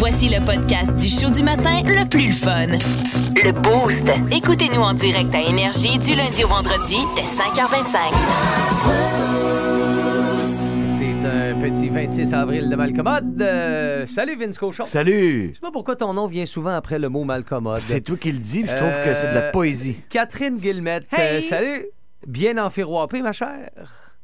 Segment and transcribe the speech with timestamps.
[0.00, 2.66] Voici le podcast du show du matin le plus fun.
[3.42, 4.02] Le Boost.
[4.34, 8.10] Écoutez-nous en direct à Énergie du lundi au vendredi dès 5h25.
[10.86, 13.40] C'est un petit 26 avril de Malcommode.
[13.40, 14.84] Euh, salut Vince Cochon.
[14.84, 15.50] Salut!
[15.50, 17.80] Je sais pas pourquoi ton nom vient souvent après le mot Malcommode.
[17.80, 19.96] C'est toi qui le dis, puis je trouve que c'est de la Euh, poésie.
[20.10, 21.06] Catherine Guillemette.
[21.12, 21.38] Hey!
[21.38, 21.86] euh, salut.
[22.26, 23.70] Bien enfiroipée, ma chère.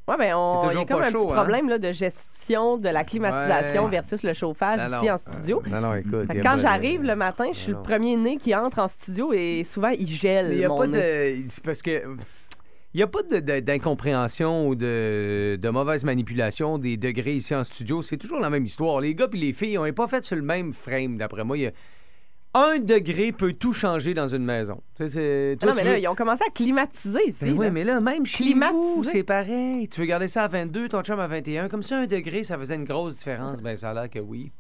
[0.09, 1.35] Ouais, ben, on, il y a comme un chaud, petit hein?
[1.35, 3.91] problème là, de gestion de la climatisation Ouais.
[3.91, 5.13] versus le chauffage Non, ici non.
[5.15, 5.63] en studio.
[5.69, 6.29] Non, non, écoute.
[6.43, 9.89] Quand j'arrive le matin, je suis le premier né qui entre en studio et souvent
[9.89, 10.49] il gèle.
[10.53, 11.43] Il n'y a mon pas nez.
[11.43, 11.45] de.
[11.49, 12.03] C'est parce que.
[12.95, 13.23] Il n'y a pas
[13.77, 18.01] d'incompréhension ou de, de mauvaise manipulation des degrés ici en studio.
[18.01, 19.01] C'est toujours la même histoire.
[19.01, 21.59] Les gars et les filles, on n'est pas fait sur le même frame, d'après moi.
[21.59, 21.73] Il y a-
[22.55, 24.81] Un degré peut tout changer dans une maison.
[24.97, 27.45] Tu sais, c'est- Ah toi, non, mais là, veux- ils ont commencé à climatiser ici.
[27.45, 27.71] Ben oui, là.
[27.71, 28.79] mais là, même chez Climatisé.
[28.79, 29.89] vous, c'est pareil.
[29.91, 31.69] Tu veux garder ça à 22, ton chum à 21.
[31.69, 33.61] Comme ça, un degré, ça faisait une grosse différence.
[33.61, 34.53] Ben, ça a l'air que oui.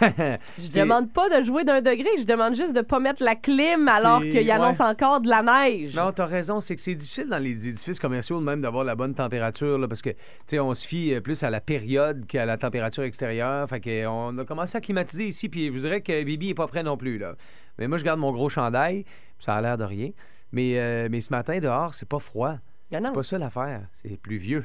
[0.58, 3.88] Je demande pas de jouer d'un degré, je demande juste de pas mettre la clim
[3.88, 4.86] alors qu'il annonce ouais.
[4.86, 5.94] encore de la neige.
[5.94, 9.14] Non, t'as raison, c'est que c'est difficile dans les édifices commerciaux même d'avoir la bonne
[9.14, 12.46] température, là, parce que, tu sais, on se fie euh, plus à la période qu'à
[12.46, 13.68] la température extérieure.
[13.68, 16.66] Fait que, on a commencé à climatiser ici, puis vous dirais que Bibi est pas
[16.66, 17.34] prêt non plus, là.
[17.78, 19.04] Mais moi, je garde mon gros chandail,
[19.38, 20.10] ça a l'air de rien.
[20.52, 22.56] Mais, euh, mais ce matin, dehors, c'est pas froid.
[22.92, 22.98] Ah.
[23.02, 24.64] C'est pas ça l'affaire, c'est pluvieux.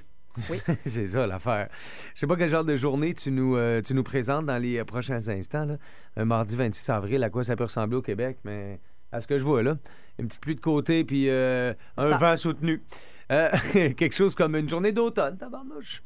[0.49, 0.58] Oui.
[0.85, 1.69] c'est ça l'affaire.
[2.16, 4.80] Je sais pas quel genre de journée tu nous, euh, tu nous présentes dans les
[4.80, 5.66] euh, prochains instants.
[5.66, 5.75] Là.
[6.17, 8.80] Un mardi 26 avril, à quoi ça peut ressembler au Québec, mais
[9.11, 9.75] à ce que je vois là,
[10.19, 12.83] une petite pluie de côté puis euh, un Ça- vent soutenu.
[13.31, 16.02] Euh, quelque chose comme une journée d'automne, tabarnouche.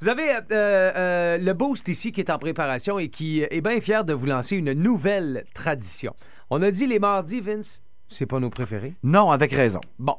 [0.00, 3.80] Vous avez euh, euh, le Boost ici qui est en préparation et qui est bien
[3.80, 6.14] fier de vous lancer une nouvelle tradition.
[6.50, 8.94] On a dit les mardis, Vince, c'est pas nos préférés?
[9.02, 9.80] Non, avec raison.
[9.98, 10.16] Bon.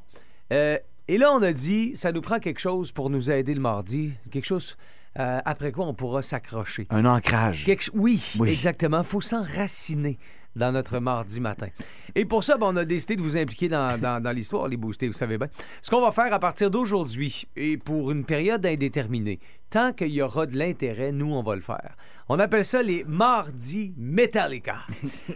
[0.52, 3.61] Euh, et là, on a dit, ça nous prend quelque chose pour nous aider le
[3.61, 4.13] mardi.
[4.31, 4.75] Quelque chose
[5.19, 6.86] euh, après quoi on pourra s'accrocher.
[6.89, 7.66] Un ancrage.
[7.66, 8.49] Quelque ch- oui, Oui.
[8.52, 8.99] exactement.
[8.99, 10.17] Il faut s'enraciner
[10.58, 11.67] dans notre mardi matin.
[12.16, 15.14] Et pour ça, ben, on a décidé de vous impliquer dans, l'histoire, les boostés, vous
[15.14, 15.47] savez bien.
[15.81, 19.39] Ce qu'on va faire à partir d'aujourd'hui et pour une période indéterminée,
[19.70, 21.95] tant qu'il y aura de l'intérêt, nous, on va le faire.
[22.30, 24.80] On appelle ça les mardis Metallica.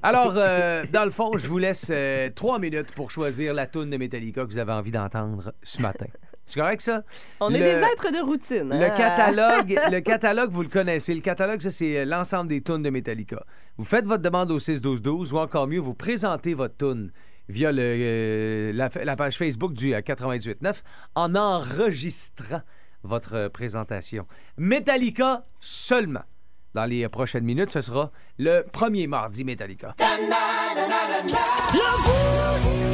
[0.03, 3.90] Alors, euh, dans le fond, je vous laisse euh, trois minutes pour choisir la toune
[3.90, 6.07] de Metallica que vous avez envie d'entendre ce matin.
[6.51, 7.03] C'est correct, ça?
[7.39, 8.78] On est des êtres de routine.
[8.78, 8.89] le hein?
[8.89, 11.16] catalogue, le catalogue, vous le connaissez.
[11.16, 13.45] Le catalogue, ça, c'est euh, l'ensemble des tunes de Metallica.
[13.78, 17.11] Vous faites votre demande au 6-12-12 ou encore mieux, vous présentez votre tune
[17.47, 20.81] via le, euh, la, la page Facebook du euh, 98.9
[21.16, 22.61] en enregistrant
[23.03, 24.28] votre euh, présentation.
[24.57, 26.23] Metallica seulement.
[26.74, 29.96] Dans les prochaines minutes, ce sera le premier mardi Metallica.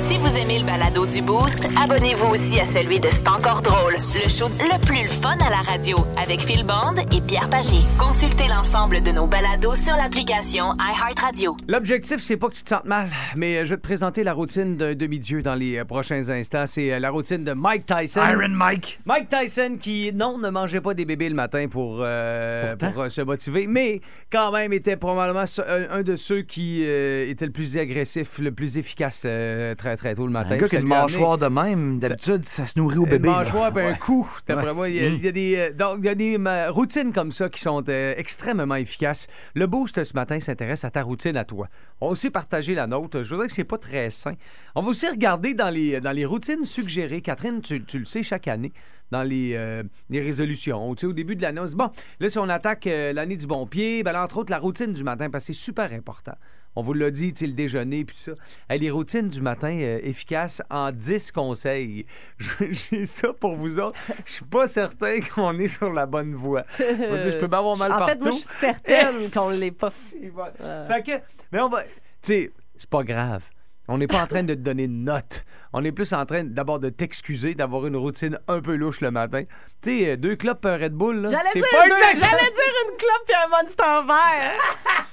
[0.07, 3.93] Si vous aimez le balado du Boost, abonnez-vous aussi à celui de C'est encore drôle.
[3.93, 7.79] Le show le plus fun à la radio avec Phil Bond et Pierre Pagé.
[7.99, 11.57] Consultez l'ensemble de nos balados sur l'application iHeartRadio.
[11.67, 14.33] L'objectif, c'est pas que tu te sentes mal, mais euh, je vais te présenter la
[14.33, 16.65] routine d'un demi-dieu dans les euh, prochains instants.
[16.67, 18.21] C'est euh, la routine de Mike Tyson.
[18.29, 18.99] Iron Mike.
[19.05, 23.09] Mike Tyson qui, non, ne mangeait pas des bébés le matin pour, euh, pour euh,
[23.09, 24.01] se motiver, mais
[24.31, 28.51] quand même était probablement un, un de ceux qui euh, était le plus agressif, le
[28.51, 30.55] plus efficace euh, très très tôt le matin.
[30.55, 33.29] Un gars qui a une mâchoire de même, d'habitude, ça se nourrit au Une bébé.
[33.29, 33.35] là.
[33.37, 34.73] mâchoire puis un coup, d'après Ouais.
[34.73, 34.89] moi.
[34.89, 37.11] Il y a, il y a des, euh, donc, il y a des euh, routines
[37.13, 39.27] comme ça qui sont euh, extrêmement efficaces.
[39.53, 41.67] Le boost ce matin s'intéresse à ta routine à toi.
[42.01, 43.23] On va aussi partager la nôtre.
[43.23, 44.33] Je voudrais que c'est pas très sain.
[44.75, 47.21] On va aussi regarder dans les, dans les routines suggérées.
[47.21, 48.71] Catherine, tu, tu le sais chaque année,
[49.11, 50.95] dans les, euh, les résolutions.
[50.95, 53.13] Tu sais, au début de l'année, on se dit, bon, là, si on attaque euh,
[53.13, 55.59] l'année du bon pied, ben, là, entre autres, la routine du matin, parce que c'est
[55.59, 56.35] super important.
[56.75, 58.37] On vous l'a dit, le déjeuner, puis tout ça.
[58.69, 62.05] Hey, les routines du matin euh, efficaces en 10 conseils.
[62.69, 63.97] J'ai ça pour vous autres.
[64.25, 66.65] Je suis pas certain qu'on est sur la bonne voie.
[66.77, 68.11] Je peux bien avoir mal en partout.
[68.11, 69.91] fait, moi, je suis certaine qu'on l'est pas.
[70.33, 70.45] Bon.
[70.87, 71.11] Fait que,
[71.51, 71.83] mais on va.
[71.83, 71.89] Tu
[72.21, 73.43] sais, c'est pas grave.
[73.87, 75.45] On n'est pas en train de te donner une note.
[75.71, 79.11] On est plus en train d'abord de t'excuser d'avoir une routine un peu louche le
[79.11, 79.43] matin.
[79.81, 81.29] Tu sais, euh, deux clopes, un Red Bull, là.
[81.29, 84.53] J'allais C'est dire, pas j'allais dire une clope puis un monster vert.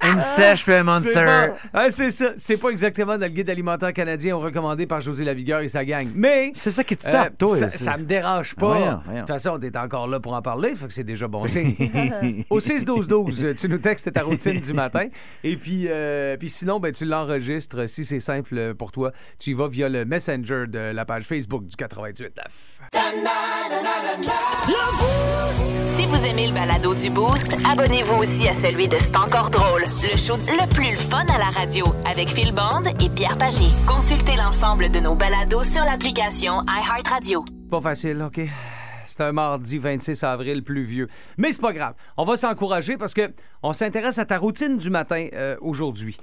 [0.13, 1.53] Une sèche puis un C'est monster.
[1.73, 2.33] Ouais, c'est ça.
[2.37, 6.09] C'est pas exactement dans le guide alimentaire canadien recommandé par José Lavigueur et sa gang.
[6.15, 6.53] Mais.
[6.55, 7.71] C'est ça qui te euh, tape, toi.
[7.71, 9.03] ça, me dérange pas.
[9.07, 11.75] De toute façon, t'es encore là pour en parler, fait que c'est déjà bon signe.
[12.51, 15.07] Au 6-12-12, tu nous textes ta routine du matin.
[15.43, 17.89] Et puis, euh, puis sinon, ben, tu l'enregistres.
[17.89, 21.67] Si c'est simple pour toi, tu y vas via le Messenger de la page Facebook
[21.67, 22.31] du 88.9.
[25.85, 29.83] Si vous aimez le balado du Boost, abonnez-vous aussi à celui de C'est encore drôle.
[29.83, 33.67] Le show le plus fun à la radio avec Phil Bond et Pierre Pagé.
[33.87, 37.45] Consultez l'ensemble de nos balados sur l'application iHeartRadio.
[37.71, 38.41] Pas facile, OK?
[39.07, 41.09] c'est un mardi 26 avril pluvieux.
[41.39, 41.95] Mais c'est pas grave.
[42.17, 43.33] On va s'encourager parce que
[43.63, 46.17] on s'intéresse à ta routine du matin euh, aujourd'hui.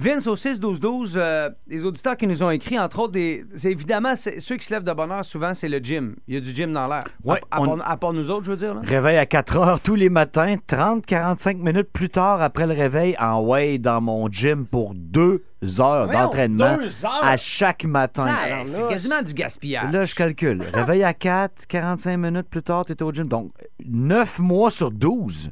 [0.00, 4.56] Vince au 6-12-12, euh, les auditeurs qui nous ont écrit, entre autres, des, évidemment ceux
[4.56, 6.16] qui se lèvent de bonne heure, souvent, c'est le gym.
[6.26, 7.04] Il y a du gym dans l'air.
[7.22, 8.74] Ouais, à, à on- part, à part nous autres, je veux dire.
[8.74, 8.80] là.
[8.82, 13.40] Réveil à 4 heures tous les matins, 30-45 minutes plus tard après le réveil, en
[13.42, 15.44] way dans mon gym pour deux
[15.78, 16.76] heures d'entraînement
[17.22, 18.26] à chaque matin.
[18.28, 19.92] Ah, c'est quasiment du gaspillage.
[19.92, 20.60] Là, je calcule.
[20.74, 23.28] Réveil à 4, 45 minutes plus tard, tu es au gym.
[23.28, 23.52] Donc,
[23.86, 25.50] 9 mois sur 12,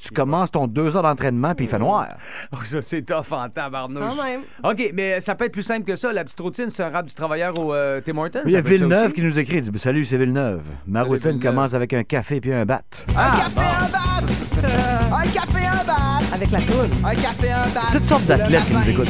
[0.00, 2.08] tu commences ton 2 heures d'entraînement puis il fait noir.
[2.52, 4.14] Oh, ça, c'est tough en tabarnouche.
[4.16, 4.40] Quand même.
[4.64, 6.12] OK, mais ça peut être plus simple que ça.
[6.12, 8.40] La petite routine, c'est un rap du travailleur au euh, Tim Hortons.
[8.46, 9.56] Il y a Villeneuve qui nous écrit.
[9.58, 10.62] Il dit Salut, c'est Villeneuve.
[10.86, 11.42] Ma Salut, routine Villeneuve.
[11.54, 12.82] commence avec un café puis un bat.
[13.16, 15.16] Ah, Un café, un bat!
[15.16, 16.34] Un café, un bat!
[16.34, 16.90] Avec la toune.
[17.04, 17.80] Un café, un bat!
[17.92, 19.08] Toutes sortes d'athlètes qui nous écoutent.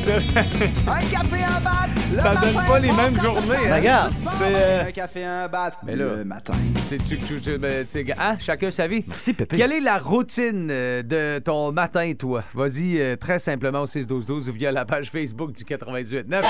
[0.10, 1.99] Un café, un bat!
[2.18, 3.76] Ça donne pas les mêmes journées, hein?
[3.76, 5.70] Regarde, c'est, euh, Un café, un bat!
[5.84, 6.52] Mais là- Le matin.
[6.90, 9.04] Que tu- tu- ben, tu sais, hein, chacun sa vie.
[9.06, 9.56] Merci, Pépé.
[9.56, 12.42] Quelle est la routine euh, de ton matin, toi?
[12.52, 16.42] Vas-y euh, très simplement au 6-12-12 ou via la page Facebook du 98.9.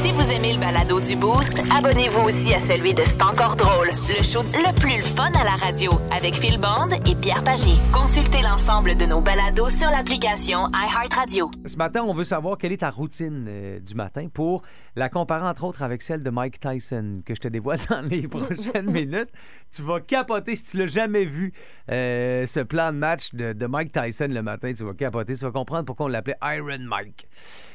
[0.00, 3.88] Si vous aimez le balado du Boost, abonnez-vous aussi à celui de C'est encore drôle.
[3.88, 7.72] Le show le plus le fun à la radio avec Phil Bond et Pierre Pagé.
[7.92, 11.50] Consultez l'ensemble de nos balados sur l'application iHeartRadio.
[11.66, 14.62] Ce matin, on veut savoir quelle est ta routine euh, du matin pour
[14.96, 18.28] la comparer entre autres avec celle de Mike Tyson que je te dévoile dans les
[18.28, 19.30] prochaines minutes.
[19.70, 21.52] Tu vas capoter si tu l'as jamais vu
[21.90, 24.72] euh, ce plan de match de, de Mike Tyson le matin.
[24.74, 27.28] Tu vas capoter, tu vas comprendre pourquoi on l'appelait Iron Mike.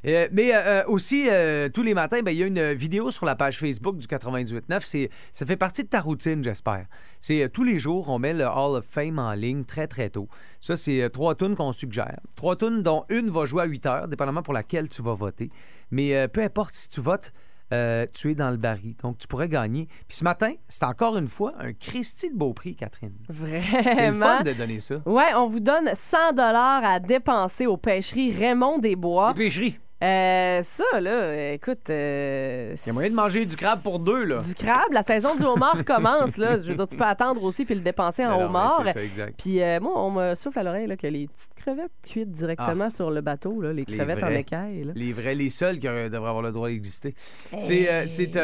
[0.06, 0.52] Euh, mais
[0.86, 1.28] aussi
[1.74, 4.82] tous les matins, ben, il y a une vidéo sur la page Facebook du 98.9.
[4.82, 6.86] C'est ça fait partie de ta routine, j'espère.
[7.22, 10.28] C'est tous les jours, on met le Hall of Fame en ligne très très tôt.
[10.64, 12.22] Ça, c'est euh, trois tunes qu'on suggère.
[12.38, 15.50] Trois tunes dont une va jouer à 8 heures, dépendamment pour laquelle tu vas voter.
[15.92, 17.34] Mais euh, peu importe si tu votes,
[17.74, 18.96] euh, tu es dans le baril.
[19.04, 19.90] Donc, tu pourrais gagner.
[20.08, 23.12] Puis ce matin, c'est encore une fois un Christy de beau prix, Catherine.
[23.28, 24.38] C'est le Vraiment.
[24.38, 25.02] fun de donner ça.
[25.06, 29.34] Ouais, on vous donne 100 dollars à dépenser aux pêcheries Raymond des Bois.
[29.36, 29.78] Les pêcheries.
[30.04, 31.90] Euh, ça, là, écoute.
[31.90, 34.40] euh, Il y a moyen de manger du crabe pour deux, là.
[34.40, 36.36] Du crabe, la saison du homard commence.
[36.36, 36.60] Là.
[36.60, 38.82] Je veux dire, tu peux attendre aussi puis le dépenser en mais homard.
[38.86, 39.40] C'est ça, exact.
[39.42, 42.90] Puis euh, moi, on me souffle à l'oreille là, que les petites crevettes cuites directement
[42.90, 43.92] sur le bateau, là, les Ah.
[43.92, 44.84] Les crevettes en écaille.
[44.84, 44.92] là.
[44.96, 47.16] Les vrais, les seuls qui devraient avoir le droit d'exister.
[47.60, 48.36] C'est euh, c'est,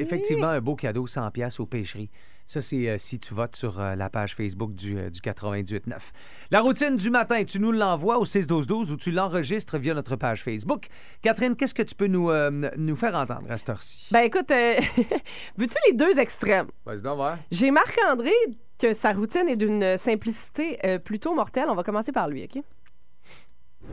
[0.00, 2.10] effectivement un beau cadeau 100 pièces aux pêcheries.
[2.46, 5.80] Ça, c'est euh, si tu votes sur euh, la page Facebook du, euh, du 98.9.
[6.50, 10.42] La routine du matin, tu nous l'envoies au 6-12-12 ou tu l'enregistres via notre page
[10.42, 10.86] Facebook.
[11.22, 14.08] Catherine, qu'est-ce que tu peux nous, euh, nous faire entendre à cette heure-ci?
[14.10, 14.74] Ben écoute, euh,
[15.56, 16.66] veux-tu les deux extrêmes?
[16.84, 17.38] Vas-y voir.
[17.50, 18.32] J'ai Marc-André
[18.78, 21.66] que sa routine est d'une simplicité euh, plutôt mortelle.
[21.68, 22.62] On va commencer par lui, OK?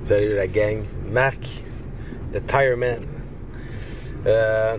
[0.04, 0.84] Salut la gang.
[1.12, 1.63] Marc,
[2.34, 3.00] le Tireman.
[4.27, 4.77] Euh,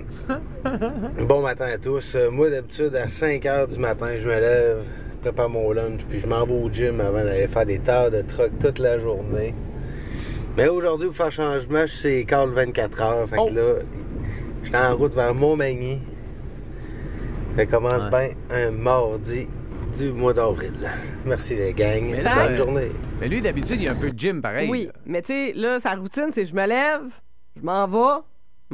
[1.21, 2.17] bon matin à tous.
[2.31, 4.79] Moi, d'habitude, à 5 heures du matin, je me lève,
[5.13, 8.11] je prépare mon lunch, puis je m'en vais au gym avant d'aller faire des tas
[8.11, 9.55] de truck toute la journée.
[10.57, 13.29] Mais aujourd'hui, pour faire changement, je suis call 24 heures.
[13.29, 13.47] Fait Oh.
[13.47, 13.75] que là,
[14.63, 16.01] je suis en route vers Montmagny.
[17.57, 19.47] Ça commence bien un mardi
[19.99, 20.73] du mois d'avril.
[21.25, 22.03] Merci les gang.
[22.11, 22.93] Mais là, Bonne euh, journée.
[23.21, 24.69] Mais lui, d'habitude, il y a un peu de gym pareil.
[24.71, 24.93] Oui, là.
[25.07, 27.03] mais tu sais, là, sa routine, c'est je me lève,
[27.57, 28.23] je m'en vais,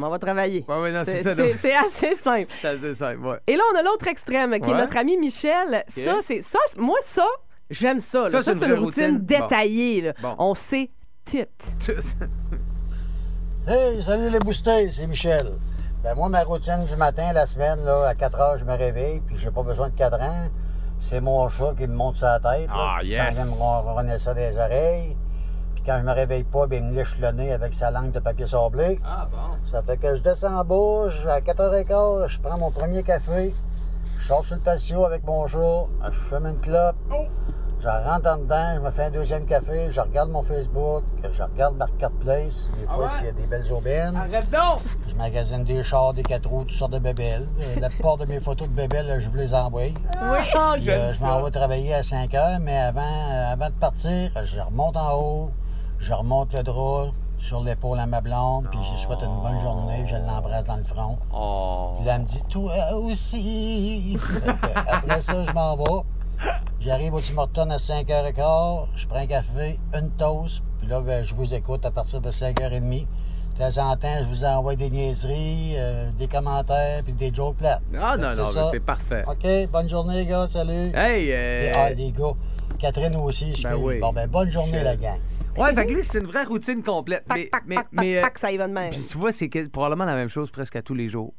[0.00, 0.64] m'en vais travailler.
[0.69, 1.34] Ouais, ouais, non, c'est C'est ça.
[1.34, 2.46] c'est- donc- c'est assez simple.
[2.50, 3.38] C'est assez simple, ouais.
[3.46, 5.84] Et là, on a l'autre extrême, qui est notre ami Michel.
[5.88, 6.58] Ça, c'est ça.
[6.69, 7.26] c'est- Moi, ça,
[7.70, 8.25] j'aime ça.
[8.25, 8.31] là.
[8.31, 9.19] Ça, Ça, c'est c'est une routine.
[9.19, 9.25] Bon.
[9.25, 10.00] détaillée.
[10.02, 10.12] là.
[10.22, 10.34] Bon.
[10.38, 10.91] On sait
[11.24, 11.38] tout.
[13.69, 15.44] Hey, salut les boostés, c'est Michel.
[16.05, 19.20] Ben moi, ma routine du matin, la semaine, là, à 4 heures, je me réveille,
[19.26, 20.46] puis j'ai pas besoin de cadran.
[21.00, 22.69] C'est mon chat qui me monte sur la tête.
[22.69, 23.36] là, Ah, puis yes.
[23.36, 25.17] Ça vient me ronronner ça des oreilles.
[25.86, 28.19] Quand je me réveille pas, ben, il me lèche le nez avec sa langue de
[28.19, 28.98] papier sablé.
[29.05, 29.70] Ah, bon.
[29.70, 33.55] Ça fait que je descends en je- à 4h15, je prends mon premier café,
[34.20, 36.96] je sors sur le patio avec mon chat, je fume une clope,
[37.81, 41.40] je rentre en dedans, je me fais un deuxième café, je regarde mon Facebook, je
[41.43, 44.16] regarde Marketplace, des fois s'il y a des belles aubaines.
[44.16, 44.81] Arrête donc!
[45.08, 47.46] Je magasine des chars, des quatre roues, toutes sortes de bébelles.
[47.60, 49.82] Euh, La plupart de mes photos de bébelles, je vous les envoie.
[49.82, 53.69] Oui, Puis, euh, j'aime je m'en vais travailler à 5 heures, mais avant, euh, avant
[53.69, 55.50] de partir, je remonte en haut,
[55.98, 59.60] je remonte le drap sur l'épaule à ma blonde, puis je lui souhaite une bonne
[59.60, 61.19] journée, puis je l'embrasse dans le front.
[61.34, 61.93] Oh.
[61.96, 64.19] Puis là, elle me dit, toi aussi.
[64.88, 65.84] Après ça, je m'en vais.
[66.81, 71.24] J'arrive au Tim Hortons à 5h15, je prends un café, une toast, puis là, ben,
[71.24, 73.06] je vous écoute à partir de 5h30.
[73.58, 77.56] De temps en temps, je vous envoie des niaiseries, euh, des commentaires, puis des jokes
[77.56, 77.81] plates.
[77.98, 78.65] Ah, Fait non, non, ça.
[78.70, 79.24] c'est parfait.
[79.26, 80.93] OK, bonne journée, les gars, salut.
[80.94, 82.32] Hey, euh, Et, ah, les gars,
[82.79, 83.98] Catherine aussi, je Ben suis- oui.
[83.98, 85.19] Bon, ben, bonne journée, la gang.
[85.58, 87.25] Ouais, fait que lui, c'est une vraie routine complète.
[87.27, 88.91] Pac, mais, pac, mais, pac, mais, pac, euh, pac, ça y va de même.
[88.91, 91.34] Puis tu vois, c'est que- probablement la même chose presque à tous les jours.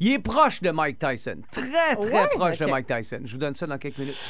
[0.00, 1.40] Il est proche de Mike Tyson.
[1.50, 2.70] Très, très Ouais, proche de ok.
[2.70, 3.20] Mike Tyson.
[3.24, 4.28] Je vous donne ça dans quelques minutes.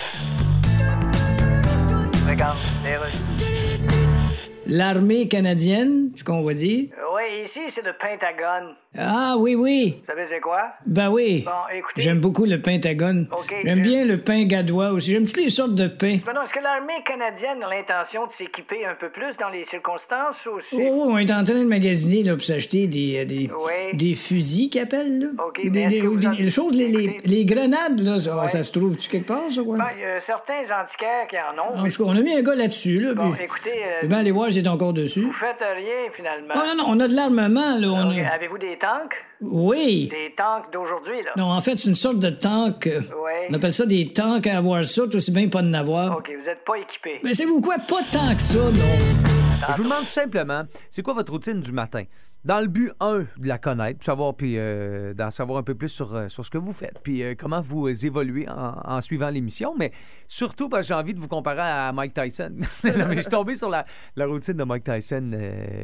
[4.69, 6.89] L'armée canadienne, ce qu'on va dire.
[7.15, 8.75] Oui, ici, c'est le Pentagone.
[8.97, 9.97] Ah oui, oui.
[10.01, 10.63] Vous savez c'est quoi?
[10.87, 11.43] Ben oui.
[11.45, 12.01] Bon, écoutez.
[12.03, 13.29] J'aime beaucoup le Pentagone.
[13.33, 15.13] OK, J'aime bien le pain gadois aussi.
[15.13, 16.19] J'aime toutes les sortes de pain?
[16.27, 19.67] Ben non, est-ce que l'armée canadienne a l'intention de s'équiper un peu plus dans les
[19.71, 20.91] circonstances ou Oh, c'est...
[20.91, 23.97] oh, on est en train de magasiner là, pour s'acheter des, euh, des, Oui.
[23.97, 25.19] des fusils qu'ils appellent.
[25.21, 25.45] Là.
[25.47, 28.49] OK, des, des- des- en- choses, les, les, grenades, là, ça, Ouais.
[28.49, 29.77] ça se trouve-tu quelque part, ça, quoi?
[29.79, 31.79] Ben, il y a certains antiquaires qui en ont.
[31.87, 33.15] en tout cas, on a mis un gars là-dessus, là.
[33.15, 33.71] Bon, puis- écoutez,
[34.03, 35.23] euh, ben, aller voir si c'est encore dessus.
[35.23, 36.55] vous faites rien, finalement.
[36.57, 37.89] Oh non, non, on a de l'armement, là.
[37.89, 39.15] on OK, a- Avez-vous des tanks?
[39.41, 40.09] Oui.
[40.11, 41.31] Des tanks d'aujourd'hui, là?
[41.37, 42.87] Non, en fait, c'est une sorte de tank.
[42.87, 43.47] Ouais.
[43.51, 46.17] On appelle ça des tanks à avoir ça, tout aussi bien pas de n'avoir.
[46.19, 47.21] OK, vous êtes pas équipé.
[47.23, 47.77] Mais savez-vous quoi?
[47.79, 49.69] Pas tant que ça, non.
[49.71, 52.05] Je vous demande tout simplement, c'est quoi votre routine du matin?
[52.45, 55.89] Dans le but, un, de la connaître, savoir, puis euh, d'en savoir un peu plus
[55.89, 59.75] sur, euh, sur ce que vous faites, puis euh, comment vous évoluez en, suivant l'émission,
[59.77, 59.91] mais
[60.29, 62.55] surtout parce que j'ai envie de vous comparer à Mike Tyson.
[62.85, 65.33] Je suis tombé sur la, la routine de Mike Tyson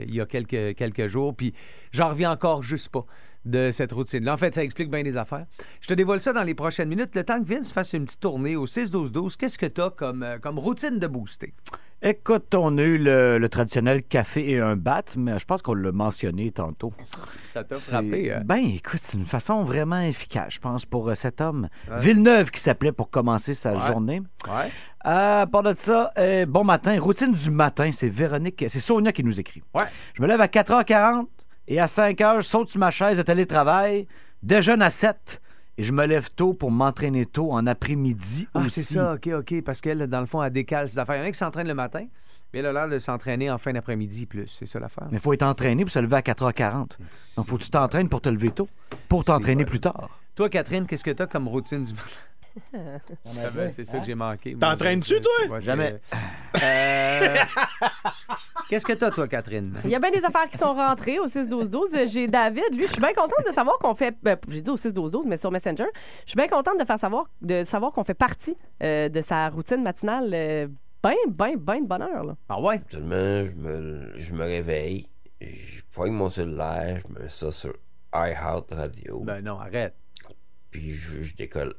[0.07, 1.53] il y a quelques, quelques jours, puis
[1.91, 3.05] j'en reviens encore juste pas
[3.45, 4.35] de cette routine-là.
[4.35, 5.47] En fait, ça explique bien des affaires.
[5.81, 7.15] Je te dévoile ça dans les prochaines minutes.
[7.15, 10.25] Le temps que Vince fasse une petite tournée au 6-12-12, qu'est-ce que tu as comme,
[10.41, 11.53] comme routine de booster?
[12.03, 15.73] Écoute, on a eu le, le traditionnel café et un bat, mais je pense qu'on
[15.73, 16.93] l'a mentionné tantôt.
[17.55, 18.31] Ça t'a frappé?
[18.33, 18.43] hein?
[18.45, 21.69] Ben, écoute, c'est une façon vraiment efficace, je pense, pour euh, cet homme.
[21.99, 23.87] Villeneuve qui s'appelait pour commencer sa Ouais.
[23.87, 24.21] journée.
[24.47, 24.71] Ouais.
[25.07, 29.13] Euh, à part de ça, euh, bon matin, routine du matin, c'est Véronique, c'est Sonia
[29.13, 29.63] qui nous écrit.
[29.75, 29.87] Ouais.
[30.15, 31.27] Je me lève à 4h40
[31.69, 34.07] et à 5h, je saute sur ma chaise de télétravail,
[34.43, 35.41] déjeune à 7
[35.79, 38.83] et je me lève tôt pour m'entraîner tôt en après-midi Ah, aussi.
[38.85, 39.63] c'est ça, OK, OK.
[39.63, 41.17] Parce qu'elle, dans le fond, elle décale ses affaires.
[41.17, 42.07] Il y en a qui s'entraînent le matin,
[42.53, 44.47] mais elle a l'air de s'entraîner en fin d'après-midi plus.
[44.47, 45.09] C'est ça l'affaire.
[45.11, 46.99] Mais il faut être entraîné pour se lever à 4h40.
[47.37, 48.69] Donc, faut que tu t'entraînes pour te lever tôt,
[49.09, 49.71] pour t'entraîner vrai.
[49.71, 50.09] plus tard.
[50.37, 52.05] Toi, Catherine, qu'est-ce que t'as comme routine du matin?
[53.69, 54.57] C'est ça que j'ai manqué.
[54.57, 55.59] T'entraînes-tu, toi?
[55.61, 56.01] Jamais.
[56.63, 57.35] Euh,
[58.69, 59.75] Qu'est-ce que t'as, toi, Catherine?
[59.85, 61.95] Il y a bien des affaires qui sont rentrées au 6-12-12.
[61.97, 64.15] Euh, J'ai David, lui, je suis bien contente de savoir qu'on fait.
[64.23, 65.87] ben, J'ai dit au 6-12-12, mais sur Messenger.
[66.25, 69.49] Je suis bien contente de faire savoir, de savoir qu'on fait partie euh, de sa
[69.49, 70.31] routine matinale.
[70.33, 70.69] euh,
[71.03, 72.25] ben, ben, ben de bonheur.
[72.25, 72.37] Là.
[72.49, 72.81] Ah ouais?
[72.89, 75.09] Seulement, je me, je me réveille,
[75.41, 77.75] je pogne mon cellulaire, je mets ça sur
[78.15, 79.95] iHeart Radio, Ben non, arrête.
[80.71, 81.75] puis je, je décolle.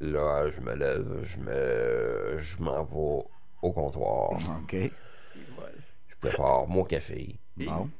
[0.00, 3.24] Là, je me lève, je me, je m'en vais
[3.62, 4.30] au comptoir,
[4.62, 4.74] OK.
[6.08, 7.90] je prépare mon café, Bon.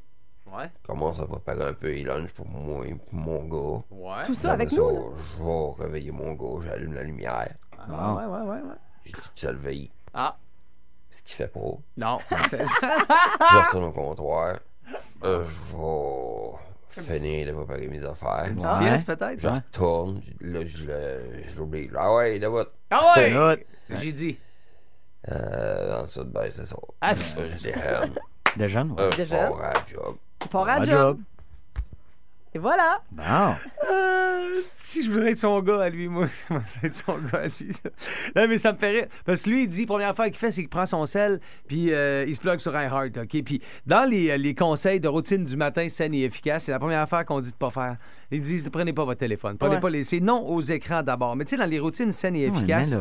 [0.46, 0.68] Ouais.
[0.82, 3.84] commence à préparer un peu les lunchs pour moi et pour mon gars.
[3.90, 4.22] Ouais.
[4.24, 5.14] Tout ça Après avec nous.
[5.16, 8.74] je vais réveiller mon gars, j'allume la lumière, Ah, ouais, ouais, ouais, ouais.
[9.04, 10.36] je dis te lever, Ah,
[11.10, 11.60] ce qu'il fait pas.
[11.98, 12.18] non.
[12.48, 14.56] c'est- Je retourne au comptoir,
[15.24, 16.58] euh, je vais
[16.90, 18.44] finir de préparer mes affaires.
[18.54, 18.78] Petite Ouais.
[18.78, 19.40] sieste, peut-être?
[19.40, 21.20] Je retourne, là, je le-
[21.52, 21.88] je l'oublie.
[21.96, 22.64] Ah ouais, là, va.
[22.90, 23.30] Ah ouais!
[23.30, 23.66] Écoute,
[24.00, 24.38] J'ai dit.
[25.30, 26.76] Euh, ensuite, ben, c'est ça.
[27.00, 27.14] Ah, Euh,
[27.58, 28.14] je déjeune.
[28.56, 29.00] Déjeune, ouais.
[29.02, 29.50] Euh, je Déjeune?
[29.50, 30.16] pars à la job.
[30.50, 30.92] Pour à Bon job?
[30.92, 31.20] job.
[32.52, 32.94] Et voilà.
[33.12, 33.22] Bon.
[33.90, 37.42] Euh, si je voudrais être son gars à lui, moi, moi, c'est être son gars
[37.44, 37.72] à lui.
[37.72, 37.90] ça.
[38.34, 39.06] Non, mais ça me fait rire.
[39.24, 41.92] Parce que lui, il dit, première affaire qu'il fait, c'est qu'il prend son sel, puis
[41.92, 43.42] euh, il se plug sur iHeart, OK?
[43.44, 47.00] Puis dans les, les conseils de routine du matin saine et efficace, c'est la première
[47.02, 47.96] affaire qu'on dit de pas faire.
[48.32, 49.56] Ils disent, prenez pas votre téléphone.
[49.56, 49.80] Prenez Ouais.
[49.80, 50.02] pas les...
[50.04, 51.36] C'est non aux écrans d'abord.
[51.36, 52.96] Mais tu sais, dans les routines saines et efficaces,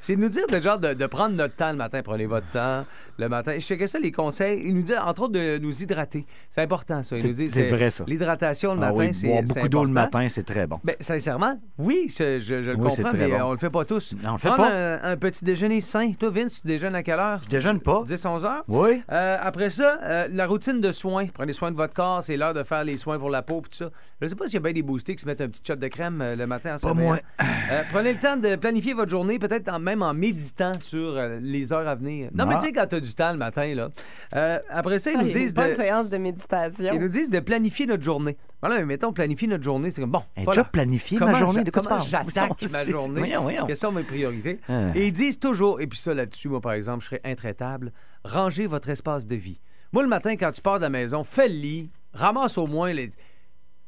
[0.00, 2.00] c'est de nous dire de, genre, de, de prendre notre temps le matin.
[2.04, 2.84] Prenez votre temps
[3.18, 3.54] le matin.
[3.54, 4.62] Je checkais ça, les conseils.
[4.64, 6.24] Il nous dit, entre autres, de nous hydrater.
[6.50, 7.16] C'est important, ça.
[7.16, 8.04] Il C'est- nous dit, c'est vrai, ça.
[8.06, 10.78] L'hydratation le ah matin, oui, c'est boire beaucoup d'eau le matin, c'est très bon.
[10.84, 13.42] Ben, sincèrement, oui, je, je- je le Oui, comprends, mais bon.
[13.44, 14.14] on le fait pas tous.
[14.22, 14.74] Non, on le fait Prendre pas.
[15.08, 16.12] Un, un petit déjeuner sain.
[16.18, 17.40] Toi, Vince, tu déjeunes à quelle heure?
[17.44, 18.02] Je déjeune pas.
[18.06, 18.64] 10-11 heures?
[18.68, 19.02] Oui.
[19.10, 21.26] Euh, après ça, euh, la routine de soins.
[21.32, 22.22] Prenez soin de votre corps.
[22.22, 23.90] C'est l'heure de faire les soins pour la peau et tout ça.
[24.20, 25.76] Je sais pas s'il y a bien des boostés qui se mettent un petit shot
[25.76, 27.18] de crème euh, le matin en Pas moi.
[27.40, 31.38] Euh, prenez le temps de planifier votre journée, peut-être en- même en méditant sur euh,
[31.42, 32.30] les heures à venir.
[32.34, 32.60] Non, mais Ah.
[32.60, 33.88] tu sais, quand tu as du temps le matin, là.
[34.36, 35.74] Euh, après ça, ils Ah, nous une disent bonne de...
[35.74, 36.90] séance de méditation.
[36.92, 38.36] Ils nous disent de planifier notre journée.
[38.62, 40.20] Voilà, mais mettons, planifier notre journée, c'est comme bon.
[40.36, 40.62] A voilà.
[40.62, 41.54] déjà planifié Comment ma journée.
[41.60, 42.08] j'a- De quoi tu comment parles?
[42.08, 43.18] j'attaque ma journée?
[43.18, 43.66] Voyons, voyons.
[43.66, 44.60] Quelles sont mes priorités?
[44.68, 44.90] Ah.
[44.94, 47.92] Et ils disent toujours, et puis ça là-dessus, moi par exemple, je serais intraitable,
[48.24, 49.60] rangez votre espace de vie.
[49.92, 52.92] Moi le matin, quand tu pars de la maison, fais le lit, ramasse au moins
[52.92, 53.10] les.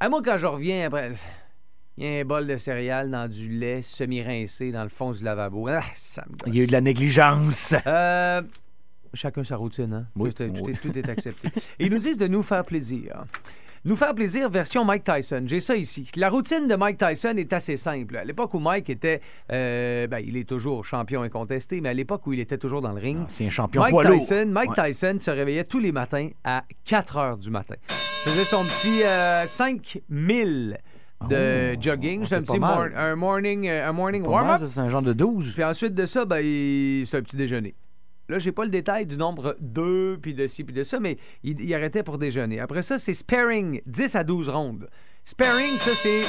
[0.00, 1.12] À moi, quand je reviens après.
[1.96, 5.22] Il y a un bol de céréales dans du lait semi-rincé dans le fond du
[5.22, 5.68] lavabo.
[5.68, 6.48] Ah, ça me gosse.
[6.48, 7.72] Il y a eu de la négligence.
[7.86, 8.42] Euh,
[9.14, 10.06] chacun sa routine, hein?
[10.16, 11.48] Oui, Tout, est- tout est, tout est accepté.
[11.78, 13.24] Et ils nous disent de nous faire plaisir.
[13.86, 15.42] Nous faire plaisir, version Mike Tyson.
[15.46, 16.08] J'ai ça ici.
[16.16, 18.16] La routine de Mike Tyson est assez simple.
[18.16, 19.20] À l'époque où Mike était.
[19.52, 22.92] euh, ben, il est toujours champion incontesté, mais à l'époque où il était toujours dans
[22.92, 23.24] le ring.
[23.28, 23.94] C'est un champion Mike.
[24.20, 24.86] Tyson, Mike Ouais.
[24.88, 27.74] Tyson se réveillait tous les matins à 4 heures du matin.
[28.24, 30.78] Il faisait son petit euh, 5000
[31.28, 32.20] de jogging.
[32.22, 34.60] oh, C'est un petit mor- un morning, euh, un morning warm-up.
[34.66, 35.52] c'est un genre de 12.
[35.52, 37.74] Puis ensuite de ça, ben, il- c'est un petit déjeuner.
[38.28, 41.18] Là, j'ai pas le détail du nombre 2, puis de ci, puis de ça, mais
[41.42, 42.58] il, il arrêtait pour déjeuner.
[42.60, 44.88] Après ça, c'est sparring, 10 à 12 rondes.
[45.24, 46.22] Sparring, ça, c'est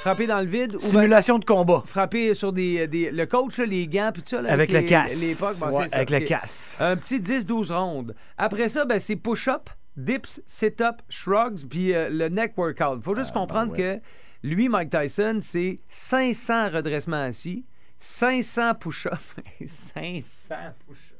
[0.00, 0.74] frapper dans le vide.
[0.74, 1.82] ou ben Simulation de combat.
[1.86, 4.42] frapper sur des, des- Le coach, les gants, puis tout ça.
[4.42, 5.20] là, Avec les, le casse.
[5.20, 6.20] Les pucks, bon, Ouais, c'est ça, avec ok.
[6.20, 6.76] le casse.
[6.80, 8.14] Un petit 10-12 rondes.
[8.38, 13.02] Après ça, ben, c'est push-up, dips, sit-up, shrugs, puis euh, le neck workout.
[13.02, 13.98] faut juste comprendre que
[14.44, 17.64] lui, Mike Tyson, c'est 500 redressements assis,
[17.98, 19.36] 500 push-ups.
[19.66, 20.54] 500
[20.86, 21.11] push-ups.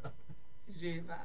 [0.83, 1.17] J'ai mal.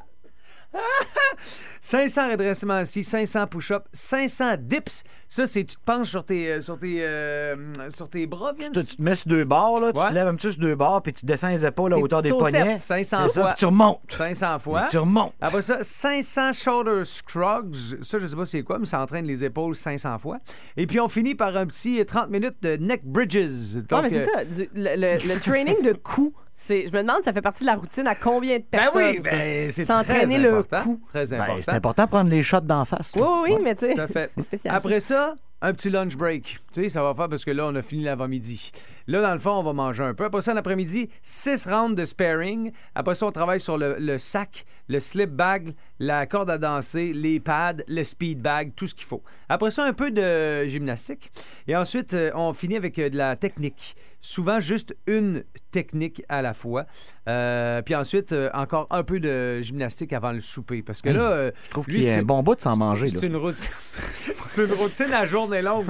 [1.81, 5.03] 500 redressements assis, 500 push-ups, 500 dips.
[5.29, 7.55] Ça, c'est tu te penches sur tes, euh, sur tes, euh,
[7.89, 10.27] sur tes bras, Tu te, tu te mets sur deux barres, là, tu te lèves
[10.27, 12.71] un petit peu sur deux barres, puis tu descends les épaules à hauteur des poignets.
[12.75, 12.77] chaussettes.
[13.07, 13.49] 500 C'est ça, fois.
[13.51, 14.01] puis tu remontes.
[14.09, 14.81] 500 fois.
[14.81, 15.33] Puis tu remontes.
[15.41, 17.73] Après ça, 500 shoulder scrugs.
[18.01, 20.37] Ça, je sais pas c'est quoi, mais ça entraîne les épaules 500 fois.
[20.75, 23.77] Et puis, on finit par un petit 30 minutes de neck bridges.
[23.89, 24.43] Non, Donc, mais c'est euh, ça.
[24.45, 27.67] du- le, le- le training de coups, c'est, je me demande, ça fait partie de
[27.67, 29.03] la routine à combien de Ben personnes?
[29.15, 29.29] oui, ça?
[29.31, 30.83] ben, c'est S'entraîner très le important.
[30.83, 31.01] coup.
[31.09, 31.61] Très Ben, important.
[31.61, 33.13] c'est important de prendre les shots d'en face.
[33.15, 34.75] Oui, oui, oui, mais tu sais, c'est spécial.
[34.75, 36.59] Après ça, un petit lunch break.
[36.73, 38.71] Tu sais, ça va faire parce que là, on a fini l'avant-midi.
[39.07, 40.25] Là, dans le fond, on va manger un peu.
[40.25, 42.71] Après ça, l'après-midi, six rounds de sparring.
[42.95, 47.11] Après ça, on travaille sur le, le sac, le slip bag, la corde à danser,
[47.13, 49.23] les pads, le speed bag, tout ce qu'il faut.
[49.49, 51.31] Après ça, un peu de gymnastique.
[51.67, 53.95] Et ensuite, euh, on finit avec euh, de la technique.
[54.21, 55.43] Souvent, juste une
[55.81, 56.85] technique à la fois.
[57.27, 60.81] Euh, puis ensuite, euh, encore un peu de gymnastique avant le souper.
[60.81, 62.61] Parce que là, euh, Je trouve lui, qu'il y a c'est- un bon bout de
[62.61, 63.07] s'en manger.
[63.07, 63.13] là.
[63.19, 63.69] c'est une routine.
[64.39, 65.85] c'est une routine à journée longue.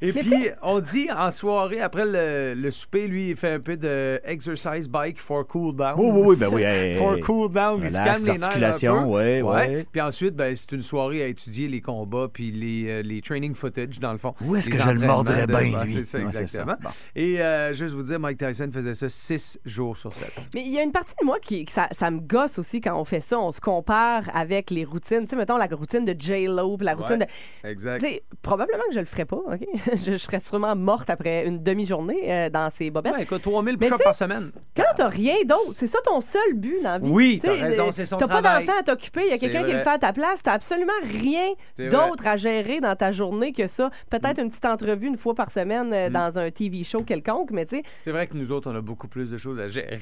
[0.00, 3.76] Et puis, on dit en soirée, après le, le souper, lui, il fait un peu
[3.76, 5.94] de exercise bike for cool down.
[5.98, 6.62] Oui, oui, oui, ben oui.
[6.62, 7.20] hey, For hey.
[7.20, 9.08] cool down, il se Relax, calme les nerfs un articulation, peu.
[9.08, 9.86] ouais, ouais.
[9.90, 13.54] Puis ensuite, ben, c'est une soirée à étudier les combats puis les, euh, les training
[13.54, 14.34] footage, dans le fond.
[14.42, 15.92] Où est-ce Les que je le entraînements mordrais de- bien, lui?
[15.94, 16.76] C'est ça, Ouais, c'est exactement.
[16.82, 16.88] ça.
[16.88, 16.90] Bon.
[17.16, 19.08] Et euh, juste vous dire, Mike Tyson faisait ça
[19.38, 20.32] six jours sur sept.
[20.54, 22.98] Mais il y a une partie de moi qui, ça, ça me gosse aussi quand
[22.98, 23.38] on fait ça.
[23.38, 25.22] On se compare avec les routines.
[25.22, 27.26] Tu sais, mettons la routine de J-Lo, la routine Ouais,
[27.64, 27.68] de.
[27.68, 28.00] Exact.
[28.00, 29.66] Tu sais, probablement que je le ferais pas, OK?
[29.96, 33.14] je, je serais sûrement morte après une demi-journée euh, dans ces bobettes.
[33.14, 34.52] Ouais, écoute, 3000 Mais push-ups tu sais, par semaine.
[34.76, 37.10] Quand t'as rien d'autre, c'est ça ton seul but dans la vie.
[37.10, 38.66] Oui, t'as raison, c'est son T'as pas travail.
[38.66, 40.92] d'enfant à t'occuper, il y a quelqu'un qui le fait à ta place, t'as absolument
[41.04, 41.52] rien
[41.90, 43.90] d'autre à gérer dans ta journée que ça.
[44.10, 44.42] Peut-être Mm.
[44.42, 47.76] une petite entrevue une fois par semaine euh, dans un TV show quelconque, mais tu
[47.76, 50.00] sais, C'est vrai que nous autres, on a beaucoup plus de choses à gérer.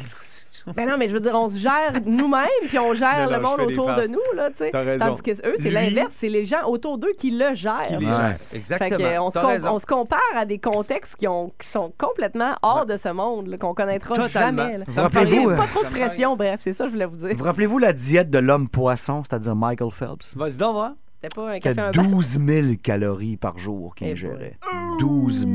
[0.77, 3.37] ben non, mais je veux dire, on se gère nous-mêmes, puis on gère Non, non,
[3.37, 4.71] le monde autour de nous, là, tu sais.
[4.99, 7.87] Tandis que eux, c'est l'inverse, c'est les gens autour d'eux qui le gèrent.
[7.89, 8.15] Qui les Ouais.
[8.15, 8.39] gère.
[8.39, 8.99] Fait Exactement.
[8.99, 12.85] que, euh, on, se on compare à des contextes qui, ont, qui sont complètement hors
[12.87, 14.63] de ce monde, qu'on connaîtra Totalement.
[14.65, 14.79] jamais.
[14.79, 14.85] là.
[14.87, 16.95] Vous Ça me fait rappelez-vous, Pas euh, trop de pression, bref, c'est ça que je
[16.95, 17.35] voulais vous dire.
[17.37, 20.37] vous rappelez-vous la diète de l'homme poisson, c'est-à-dire Michael Phelps?
[20.37, 20.93] Vas-y donc, voir.
[21.23, 22.05] C'était pas un C'était café un bar.
[22.07, 24.57] 12 000 calories par jour qu'il ingérait.
[25.01, 25.51] 12 000.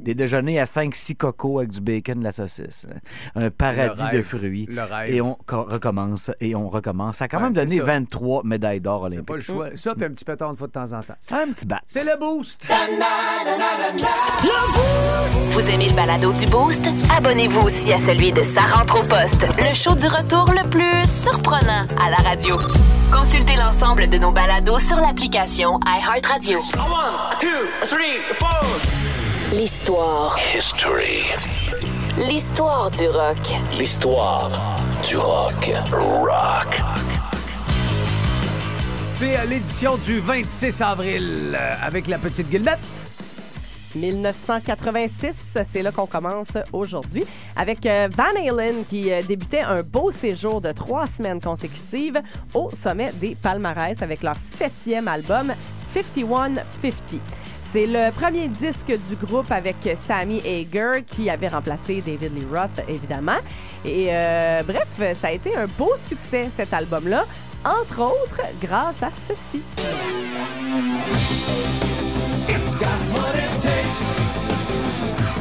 [0.00, 2.86] Des déjeuners à 5-6 cocos avec du bacon, de la saucisse.
[3.34, 4.66] Un paradis de fruits.
[4.70, 5.14] Le rêve.
[5.14, 7.16] Et on co- recommence, et on recommence.
[7.18, 7.82] Ça a quand Ouais, même c'est donné ça.
[7.84, 9.26] 23 médailles d'or T'as olympiques.
[9.26, 9.68] pas le choix.
[9.74, 11.14] Ça, puis un petit pétard une fois de temps en temps.
[11.30, 11.82] Un petit bat.
[11.86, 12.66] C'est le boost.
[15.52, 16.88] Vous aimez le balado du Boost?
[17.18, 21.04] Abonnez-vous aussi à celui de Sa rentre au poste, le show du retour le plus
[21.10, 22.56] surprenant à la radio.
[23.12, 26.58] Consultez l'ensemble de nos balados sur l'application iHeartRadio.
[29.52, 30.36] L'histoire.
[30.54, 31.22] History.
[32.16, 33.38] L'histoire du rock.
[33.78, 34.50] L'histoire
[35.06, 35.70] du rock.
[35.92, 36.82] Rock.
[39.16, 42.80] C'est euh, l'édition du 26 avril euh, avec la petite Guillemette.
[43.96, 45.34] 1986,
[45.70, 47.24] c'est là qu'on commence aujourd'hui,
[47.56, 52.20] avec euh, Van Halen qui euh, débutait un beau séjour de trois semaines consécutives
[52.54, 55.52] au sommet des palmarès avec leur septième album,
[55.94, 56.60] 5150.
[57.72, 62.84] C'est le premier disque du groupe avec Sammy Hager qui avait remplacé David Lee Roth,
[62.88, 63.38] évidemment.
[63.84, 67.24] Et euh, bref, ça a été un beau succès, cet album-là,
[67.64, 69.62] entre autres grâce à ceci.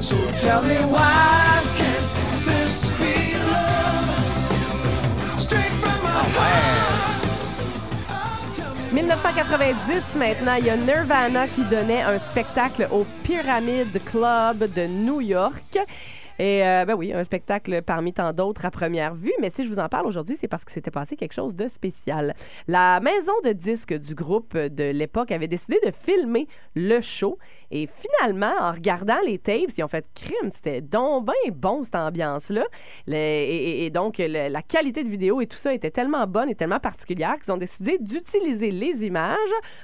[0.01, 4.09] So tell me why can't this be love?
[5.39, 7.25] Straight from my heart.
[8.09, 13.99] Oh, tell me 1990 maintenant, il y a Nirvana qui donnait un spectacle au Pyramid
[14.05, 15.77] Club de New York.
[16.39, 19.71] Et euh, ben oui, un spectacle parmi tant d'autres à première vue, mais si je
[19.71, 22.33] vous en parle aujourd'hui, c'est parce que s'était passé quelque chose de spécial.
[22.67, 27.37] La maison de disques du groupe de l'époque avait décidé de filmer le show
[27.71, 31.95] et finalement, en regardant les tapes, ils ont fait crime, c'était donc bien bon cette
[31.95, 32.65] ambiance-là.
[33.07, 37.39] Et, donc, la qualité de vidéo et tout ça était tellement bonne et tellement particulière
[37.39, 39.37] qu'ils ont décidé d'utiliser les images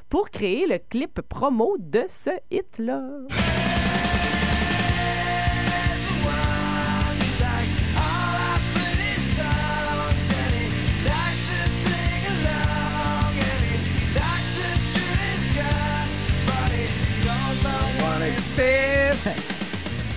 [0.10, 3.02] pour créer le clip promo de ce hit-là.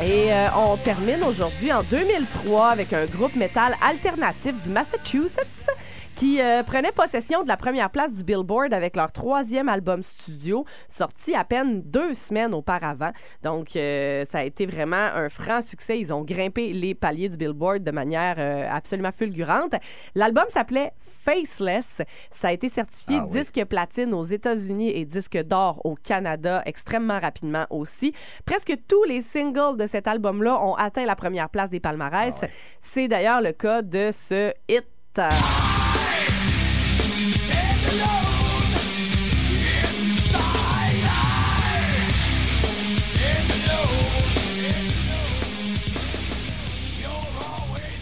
[0.03, 5.71] Et euh, on termine aujourd'hui en 2003 avec un groupe métal alternatif du Massachusetts
[6.15, 10.65] qui euh, prenait possession de la première place du Billboard avec leur troisième album studio,
[10.89, 13.11] sorti à peine deux semaines auparavant.
[13.43, 15.99] Donc, euh, ça a été vraiment un franc succès.
[15.99, 19.75] Ils ont grimpé les paliers du Billboard de manière euh, absolument fulgurante.
[20.15, 20.93] L'album s'appelait
[21.25, 22.03] Faceless.
[22.31, 23.41] Ça a été certifié Ah oui.
[23.41, 28.13] disque platine aux États-Unis et disque d'or au Canada extrêmement rapidement aussi.
[28.45, 32.35] Presque tous les singles de cet album-là ont atteint la première place des palmarès.
[32.81, 34.85] C'est d'ailleurs le cas de ce hit.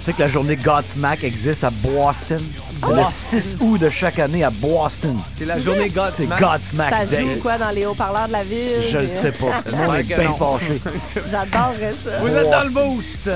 [0.03, 2.43] Tu sais que la journée Godsmack existe à Boston?
[2.85, 5.17] C'est le 6 août de chaque année à Boston.
[5.33, 6.41] C'est la journée C'est Godsmack.
[6.41, 7.21] Godsmack Ça Day.
[7.23, 8.83] joue quoi dans les haut-parleurs de la ville?
[8.91, 9.63] Je le sais pas.
[9.71, 10.81] Le monde est bien fâché.
[11.31, 12.19] J'adorerais ça.
[12.21, 13.31] Vous êtes dans le boost.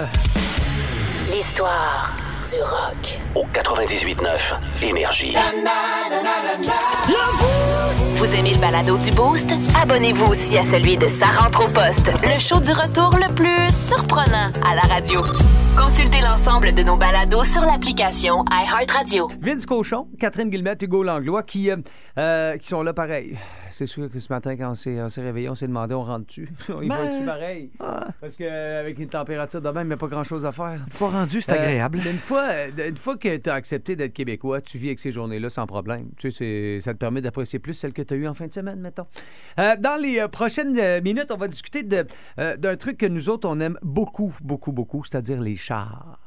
[1.33, 2.11] L'histoire
[2.51, 3.19] du rock.
[3.35, 5.35] Au 98.9 Énergie.
[8.19, 9.53] Vous aimez le balado du Boost?
[9.83, 13.71] Abonnez-vous aussi à celui de Sa rentre au poste, le show du retour le plus
[13.75, 15.21] surprenant à la radio.
[15.77, 19.29] Consultez l'ensemble de nos balados sur l'application iHeartRadio.
[19.43, 21.77] Vince Cochon, Catherine Guillemette, Hugo Langlois, qui, euh,
[22.19, 23.37] euh, qui sont là pareil.
[23.69, 26.49] C'est sûr que ce matin, quand on s'est, réveillé, on s'est demandé, on rentre-tu?
[26.75, 27.71] on y Ben, va-tu pareil?
[27.79, 30.81] Parce qu'avec une température de même, il n'y a pas grand-chose à faire.
[30.99, 32.01] Pas rendu, c'est Euh, agréable.
[32.03, 35.01] mais une fois, euh, une fois que tu as accepté d'être québécois, tu vis avec
[35.01, 36.11] ces journées-là sans problème.
[36.17, 38.53] Tu sais, ça te permet d'apprécier plus celles que tu as eues en fin de
[38.53, 39.07] semaine, mettons.
[39.59, 43.61] Euh, dans les euh, prochaines minutes, on va discuter d'un truc que nous autres, on
[43.61, 46.19] aime beaucoup, beaucoup, beaucoup, c'est-à-dire les chars.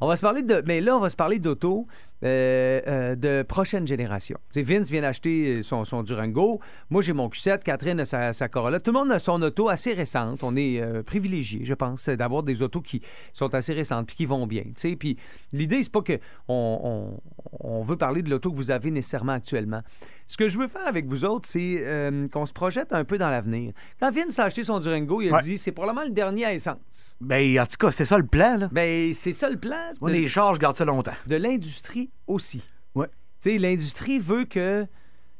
[0.00, 0.62] On va se parler de.
[0.66, 1.86] Mais là, on va se parler d'auto
[2.24, 4.38] euh, euh, de prochaine génération.
[4.54, 6.60] Vince vient d'acheter son, Durango.
[6.90, 7.62] Moi, j'ai mon Q7.
[7.62, 8.80] Catherine a sa, Corolla.
[8.80, 10.42] Tout le monde a son auto assez récente.
[10.42, 14.24] On est euh, privilégié, je pense, d'avoir des autos qui sont assez récentes puis qui
[14.26, 14.62] vont bien.
[14.62, 14.96] tu sais.
[14.96, 15.16] Puis
[15.52, 17.20] l'idée, c'est pas que on, on-
[17.60, 19.82] on veut parler de l'auto que vous avez nécessairement actuellement.
[20.26, 23.18] Ce que je veux faire avec vous autres, c'est euh, qu'on se projette un peu
[23.18, 23.72] dans l'avenir.
[24.00, 25.42] Quand Vince a acheté son Durango, il a Ouais.
[25.42, 27.16] dit c'est probablement le dernier à essence.
[27.20, 28.68] Ben, en tout cas, c'est ça le plan, là.
[28.72, 31.12] Ben, c'est ça le plan Moi, les chars, je garde ça longtemps.
[31.26, 32.68] de l'industrie aussi.
[32.94, 33.08] Ouais.
[33.42, 34.86] Tu sais, l'industrie veut que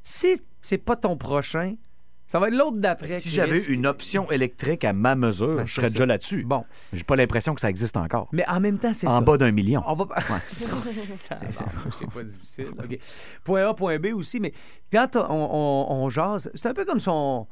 [0.02, 1.76] si c'est pas ton prochain,
[2.26, 3.18] ça va être l'autre d'après.
[3.20, 5.92] Si j'avais une option électrique à ma mesure, Ben, je serais ça.
[5.92, 6.42] déjà là-dessus.
[6.44, 8.28] Bon, J'ai pas l'impression que ça existe encore.
[8.32, 9.20] mais en même temps, c'est En ça.
[9.20, 9.82] bas d'un million.
[9.86, 10.16] On va pas.
[11.90, 12.66] c'est pas difficile.
[13.44, 14.52] Point A, point B aussi, mais
[14.92, 17.46] quand on, on, on jase, c'est un peu comme si on.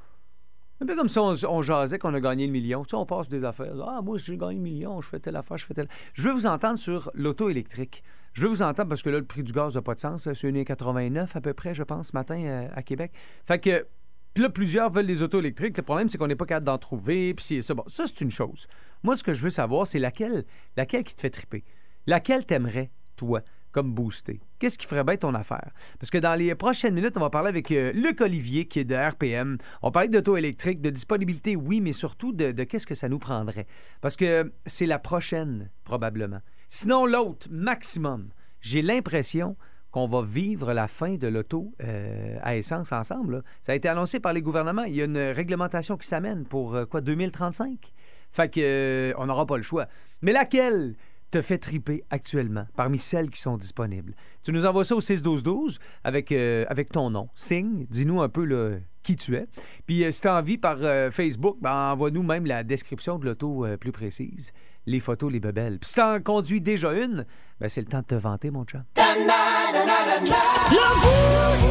[0.81, 2.83] Un peu comme si on, on jasait qu'on a gagné le million.
[2.85, 3.73] Tu sais, on passe des affaires.
[3.87, 5.87] Ah, moi, j'ai gagné le million, je fais telle affaire, je fais telle.
[6.15, 8.03] Je veux vous entendre sur l'auto électrique.
[8.33, 10.23] Je veux vous entendre parce que là, le prix du gaz n'a pas de sens.
[10.25, 13.13] C'est 1,89 à peu près, je pense, ce matin euh, à Québec.
[13.45, 13.87] Fait que.
[14.35, 15.77] Puis là, plusieurs veulent des autos électriques.
[15.77, 17.35] Le problème, c'est qu'on n'est pas capable d'en trouver.
[17.39, 17.75] C'est ça.
[17.89, 18.67] C'est une chose.
[19.03, 20.45] Moi, ce que je veux savoir, c'est laquelle,
[20.77, 21.65] laquelle qui te fait triper?
[22.07, 23.43] Laquelle t'aimerais, toi,
[23.73, 24.41] comme booster?
[24.59, 25.71] Qu'est-ce qui ferait bien ton affaire?
[25.99, 28.85] Parce que dans les prochaines minutes, on va parler avec euh, Luc Olivier, qui est
[28.85, 29.59] de RPM.
[29.83, 33.19] On va parler d'auto électrique, de disponibilité, oui, mais surtout de qu'est-ce que ça nous
[33.19, 33.67] prendrait.
[34.01, 36.41] Parce que c'est la prochaine, probablement.
[36.69, 38.31] Sinon, l'autre, maximum.
[38.63, 39.57] J'ai l'impression
[39.93, 43.45] qu'on va vivre la fin de l'auto euh, à essence ensemble.
[43.61, 44.85] Ça a été annoncé par les gouvernements.
[44.85, 47.93] Il y a une réglementation qui s'amène pour euh, quoi, 2035?
[48.33, 49.87] Fait que euh, on n'aura pas le choix.
[50.23, 50.97] Mais laquelle
[51.31, 54.15] te fait triper actuellement parmi celles qui sont disponibles?
[54.43, 57.29] Tu nous envoies ça au 6-12-12 avec, euh, avec ton nom.
[57.35, 59.47] Signe, dis-nous un peu qui tu es.
[59.87, 60.79] Puis si tu as envie par
[61.13, 64.53] Facebook, ben, envoie-nous même la description de l'auto plus précise.
[64.87, 65.79] Les photos, les bebelles.
[65.79, 67.25] Puis si t'en conduis déjà une,
[67.61, 68.83] ben, c'est le temps de te vanter, mon chum.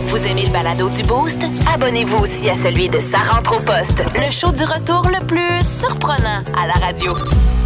[0.09, 1.45] Vous aimez le balado du Boost?
[1.73, 5.61] Abonnez-vous aussi à celui de Sa rentre au poste, le show du retour le plus
[5.65, 7.13] surprenant à la radio.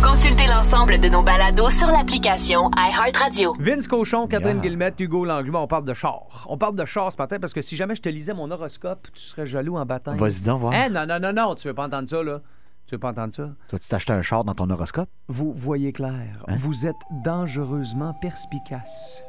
[0.04, 3.54] Consultez l'ensemble de nos balados sur l'application iHeartRadio.
[3.60, 4.64] Vince Cochon, Catherine Yeah.
[4.64, 6.46] Guillemette, Hugo Langlois, on parle de char.
[6.48, 9.08] On parle de char ce matin parce que si jamais je te lisais mon horoscope,
[9.14, 10.18] tu serais jaloux en baptême.
[10.18, 10.74] Vas-y donc, voir.
[10.74, 12.42] Hein, non, non, non, non, tu veux pas entendre ça, là.
[12.88, 13.50] Tu veux pas entendre ça?
[13.68, 15.10] Toi, tu t'achetais un char dans ton horoscope?
[15.28, 16.44] Vous voyez clair.
[16.48, 16.56] Hein?
[16.58, 19.24] Vous êtes dangereusement perspicace.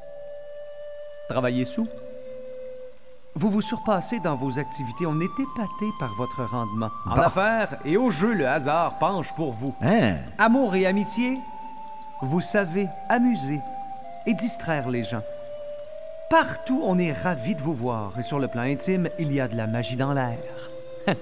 [1.31, 1.88] Travaillez sous.
[3.35, 5.07] Vous vous surpassez dans vos activités.
[5.07, 6.90] On est épaté par votre rendement.
[7.07, 9.75] En affaires et au jeu, le hasard penche pour vous.
[9.83, 10.16] Hein?
[10.38, 11.38] Amour et amitié,
[12.23, 13.61] vous savez amuser
[14.27, 15.23] et distraire les gens.
[16.29, 18.19] Partout, on est ravi de vous voir.
[18.19, 20.38] Et sur le plan intime, il y a de la magie dans l'air.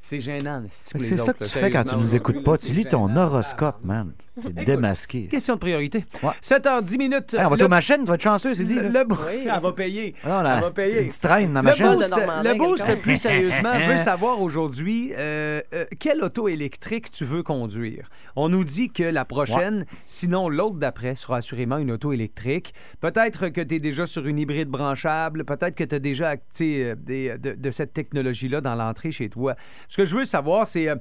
[0.00, 0.62] C'est gênant.
[0.70, 2.56] Fait que C'est ça que tu fais quand tu nous écoutes pas.
[2.58, 4.12] Tu lis ton horoscope, man.
[4.42, 5.26] T'es démasqué.
[5.26, 6.04] Question de priorité.
[6.42, 7.34] 7h10 minutes.
[7.34, 8.74] Hey, on va Le- aux machines, tu vas être chanceux, c'est dit.
[8.76, 9.06] Le, le-
[9.44, 10.14] elle va payer.
[10.24, 11.08] Ah non, là, elle va payer.
[11.08, 11.94] Tu te traînes dans Le ma chaîne.
[11.96, 17.42] boost, le boost, plus sérieusement, veut savoir aujourd'hui euh, euh, quelle auto électrique tu veux
[17.42, 18.08] conduire?
[18.36, 22.74] On nous dit que la prochaine, sinon l'autre d'après, sera assurément une auto électrique.
[23.00, 26.84] Peut-être que tu es déjà sur une hybride branchable, peut-être que tu as déjà acté
[26.84, 29.54] euh, des- de, de cette technologie-là dans l'entrée chez toi.
[29.88, 30.96] Ce que je veux savoir, c'est euh,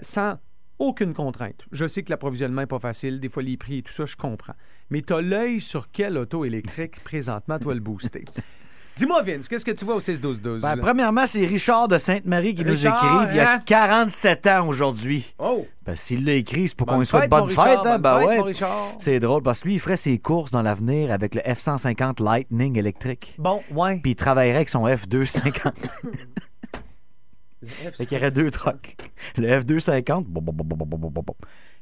[0.00, 0.34] sans
[0.80, 1.66] aucune contrainte.
[1.70, 4.16] Je sais que l'approvisionnement n'est pas facile, des fois les prix et tout ça, je
[4.16, 4.54] comprends.
[4.90, 8.24] Mais tu as l'œil sur quelle auto électrique présentement, toi, le booster?
[8.96, 10.60] Dis-moi, Vince, qu'est-ce que tu vois au 6-12-12?
[10.60, 13.32] Ben, premièrement, c'est Richard de Sainte-Marie qui Richard, nous écrit.
[13.32, 13.58] Il y a hein?
[13.64, 15.34] 47 ans aujourd'hui.
[15.38, 15.66] Oh!
[15.86, 17.58] Ben, s'il l'a écrit, c'est pour qu'on lui souhaite bonne fête.
[17.58, 17.98] Richard, hein?
[17.98, 18.40] bonne Ben fête, ouais.
[18.40, 18.88] Richard.
[18.98, 22.76] C'est drôle parce que lui, il ferait ses courses dans l'avenir avec le F-150 Lightning
[22.76, 23.36] électrique.
[23.38, 24.00] Bon, ouais.
[24.02, 25.72] Puis il travaillerait avec son F-250.
[27.66, 28.96] Fait qu'il y aurait deux trucks.
[29.36, 30.24] Le F250,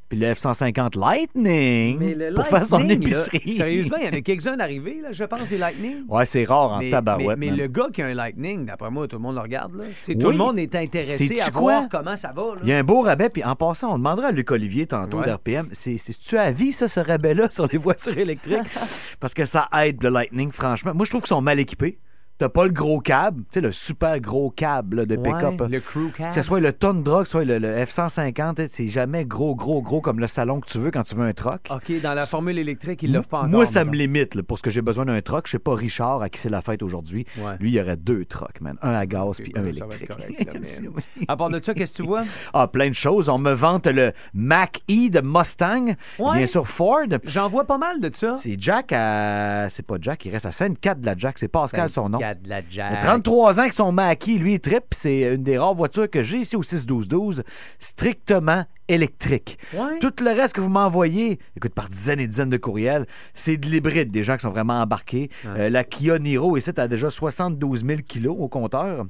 [0.09, 3.49] puis le F-150 Lightning mais pour faire son épicerie.
[3.49, 6.05] Sérieusement, il y en a quelques-uns arrivés, là, je pense, des Lightning.
[6.09, 7.39] Ouais, c'est rare en mais, tabarouette.
[7.39, 9.73] Mais, le gars qui a un Lightning, d'après moi, tout le monde le regarde.
[10.19, 11.61] Tout le monde est intéressé à quoi?
[11.61, 12.55] voir comment ça va.
[12.63, 15.19] Il y a un beau rabais, puis en passant, on demandera à Luc Olivier tantôt
[15.19, 15.27] ouais.
[15.27, 18.59] d'RPM, c'est-tu à vie, ça, ce rabais-là sur les voitures électriques?
[19.21, 20.93] Parce que ça aide le Lightning, franchement.
[20.95, 21.99] Moi, je trouve qu'ils sont mal équipés.
[22.39, 25.61] T'as pas le gros câble, tu sais, le super gros câble là, de pick-up.
[25.61, 26.29] Ouais, le crew cab.
[26.29, 29.83] Que ce soit le Tundra, que ce soit le, le F-150, c'est jamais gros, gros,
[29.83, 31.69] gros comme le salon que tu veux quand tu veux un truck.
[31.71, 33.51] OK, dans la formule électrique, il l'offre pas encore.
[33.51, 35.47] Moi, ça me limite là, pour ce que j'ai besoin d'un truck.
[35.47, 37.27] Je sais pas Richard à qui c'est la fête aujourd'hui.
[37.39, 37.57] Ouais.
[37.59, 38.77] Lui, il y aurait deux trucks, man.
[38.83, 40.09] Un à gaz puis un ben, être électrique.
[40.09, 40.61] correct, là,
[41.19, 42.23] mais- À part de ça, qu'est-ce que tu vois?
[42.55, 43.29] ah, plein de choses.
[43.29, 45.87] On me vante le Mach-E de Mustang.
[46.21, 46.37] Ouais.
[46.37, 47.07] Bien sûr, Ford.
[47.25, 48.37] J'en vois pas mal de ça.
[48.41, 49.67] C'est Jack à.
[49.71, 51.39] C'est pas Jack, il reste à Sainte-Cat de la Jack.
[51.39, 52.19] C'est Pascal son nom.
[52.45, 53.01] La Il a jack.
[53.01, 56.39] 33 ans que son Mackie, lui, il puis C'est une des rares voitures que j'ai
[56.39, 57.43] ici au 6-12-12,
[57.79, 59.59] strictement électrique.
[59.75, 59.99] Ouais.
[60.01, 63.67] Tout le reste que vous m'envoyez, écoute, par dizaines et dizaines de courriels, c'est de
[63.67, 65.31] l'hybride, des gens qui sont vraiment embarqués.
[65.47, 69.05] Euh, la Kia Niro, ici, a déjà 72 000 kilos au compteur.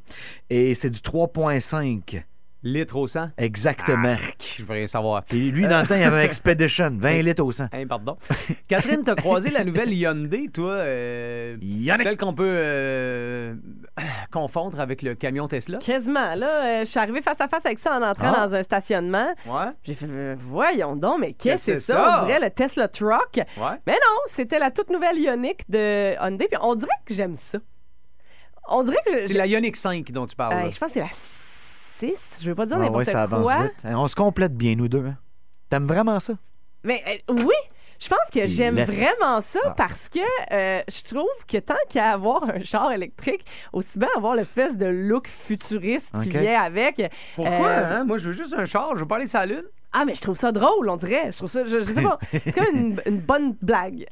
[0.51, 2.23] Et c'est du 3,5.
[2.64, 3.31] Litre au 100?
[3.38, 4.09] Exactement.
[4.09, 5.23] Arc, je rien savoir.
[5.33, 7.66] Et lui, dans le temps, il y avait un Expedition, 20 litres au 100.
[7.73, 8.16] Hein, pardon.
[8.68, 10.73] Catherine, t'as croisé la nouvelle Hyundai, toi?
[10.73, 12.03] euh, Yannick.
[12.03, 13.55] celle qu'on peut euh,
[14.33, 15.79] confondre avec le camion Tesla?
[15.79, 16.35] Quasiment.
[16.35, 18.47] Là, euh, je suis arrivée face à face avec ça en entrant Ah.
[18.49, 19.29] dans un stationnement.
[19.47, 19.71] Ouais.
[19.85, 22.23] J'ai fait, euh, voyons donc, mais qu'est-ce que c'est ça?
[22.23, 23.37] On dirait le Tesla Truck.
[23.37, 23.77] Ouais.
[23.87, 26.49] Mais non, c'était la toute nouvelle Ioniq de Hyundai.
[26.51, 27.59] Puis on dirait que j'aime ça.
[28.68, 30.55] On dirait que je- C'est je- la Ioniq 5 dont tu parles.
[30.55, 30.71] Euh, là.
[30.71, 31.07] je pense que c'est la
[31.99, 32.41] 6.
[32.43, 33.73] Je veux pas dire Ah ouais, n'importe ça avance vite.
[33.85, 35.05] Hein, On se complète bien, nous deux.
[35.07, 35.17] hein.
[35.71, 36.35] T'aimes vraiment ça?
[36.85, 37.55] Mais euh, oui,
[38.01, 39.75] je pense que j'aime vraiment ça Ah.
[39.77, 40.21] parce que
[40.53, 44.87] euh, je trouve que tant qu'à avoir un char électrique, aussi bien avoir l'espèce de
[44.87, 47.03] look futuriste qui vient avec.
[47.35, 47.67] Pourquoi?
[47.69, 48.05] Euh, hein?
[48.05, 48.93] Moi, je veux juste un char.
[48.95, 49.65] Je veux pas aller sur la Lune.
[49.93, 51.33] Ah, mais je trouve ça drôle, on dirait.
[51.33, 54.07] Je trouve ça, je, je sais pas, c'est comme une, une bonne blague.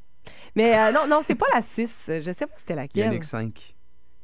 [0.57, 1.91] Mais euh, non, non, c'est pas la 6.
[2.09, 3.07] Je sais pas c'était laquelle.
[3.07, 3.76] Ioniq 5.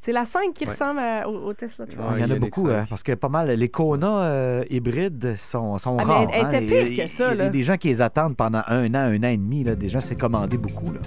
[0.04, 0.70] C'est la 5 qui Ouais.
[0.72, 1.98] ressemble à- au, au Tesla Truck.
[2.16, 2.72] Il y en a beaucoup, 5.
[2.74, 6.22] hein, parce que pas mal, les Kona euh, hybrides sont, sont Ah, mais rares.
[6.22, 6.50] elle- elle hein.
[6.60, 8.92] était Il- pire que ça, Il y a des gens qui les attendent pendant un
[8.94, 9.62] an, un an et demi.
[9.62, 9.76] Là.
[9.76, 10.92] Des gens s'est commandé beaucoup.
[10.92, 10.98] Là.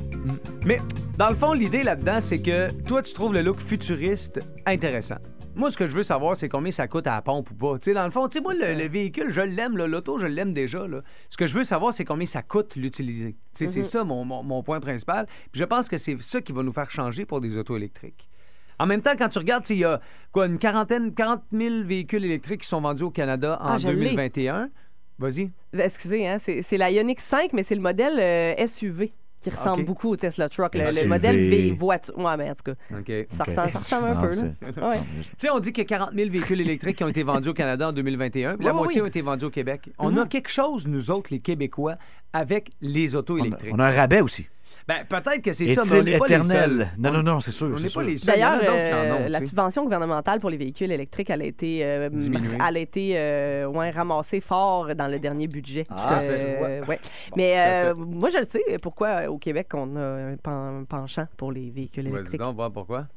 [0.65, 0.79] Mais
[1.17, 5.17] dans le fond, l'idée là-dedans, c'est que toi, tu trouves le look futuriste intéressant.
[5.58, 7.73] Moi, ce que je veux savoir, c'est combien ça coûte à la pompe ou pas.
[7.79, 10.25] Tu sais, dans le fond, tu sais, moi, le, le véhicule, je l'aime, l'auto, je
[10.25, 10.86] l'aime déjà.
[10.88, 11.01] Là.
[11.29, 13.36] Ce que je veux savoir, c'est combien ça coûte l'utiliser.
[13.58, 15.27] Tu sais, c'est ça mon, mon- mon point principal.
[15.51, 18.27] Puis je pense que c'est ça qui va nous faire changer pour des autos électriques.
[18.80, 20.00] En même temps, quand tu regardes, il y a
[20.32, 23.88] quoi, une quarantaine, 40 000 véhicules électriques qui sont vendus au Canada en Ah, je
[23.90, 23.96] l'ai.
[23.96, 24.70] 2021.
[25.18, 25.52] Vas-y.
[25.78, 30.10] Excusez, hein, c'est la Ioniq 5, mais c'est le modèle euh, SUV qui ressemble beaucoup
[30.10, 30.74] au Tesla Truck.
[30.74, 32.18] Le, modèle V voiture.
[32.18, 32.74] Ouais, mais en tout cas,
[33.28, 34.82] ça ressemble, ça ressemble un Ah, peu.
[34.82, 34.98] Ouais.
[34.98, 37.50] Tu sais, on dit qu'il y a 40 000 véhicules électriques qui ont été vendus
[37.50, 38.56] au Canada en 2021.
[38.58, 39.06] puis la Oui, moitié oui.
[39.06, 39.90] ont été vendus au Québec.
[40.00, 41.96] On a quelque chose, nous autres, les Québécois,
[42.34, 43.74] avec les autos On a, électriques.
[43.74, 44.48] on a un rabais aussi.
[44.88, 46.70] Ben, peut-être que c'est ça, mais on n'est pas les éternel?
[46.70, 46.88] seuls.
[47.00, 47.70] Non, On- non, non, c'est sûr.
[47.74, 48.36] On c'est n'est pas les seuls.
[48.36, 52.10] D'ailleurs, euh, la subvention gouvernementale pour les véhicules électriques, elle a été, euh,
[52.68, 55.84] elle a été euh, ouais, ramassée fort dans le dernier budget.
[55.90, 56.88] Ah, Euh, fait, tu vois.
[56.90, 57.00] ouais.
[57.36, 60.86] Mais tout à euh, moi, je le sais pourquoi au Québec on a un pen-
[60.88, 62.40] penchant pour les véhicules Vas-y électriques.
[62.42, 63.08] donc, voir pourquoi.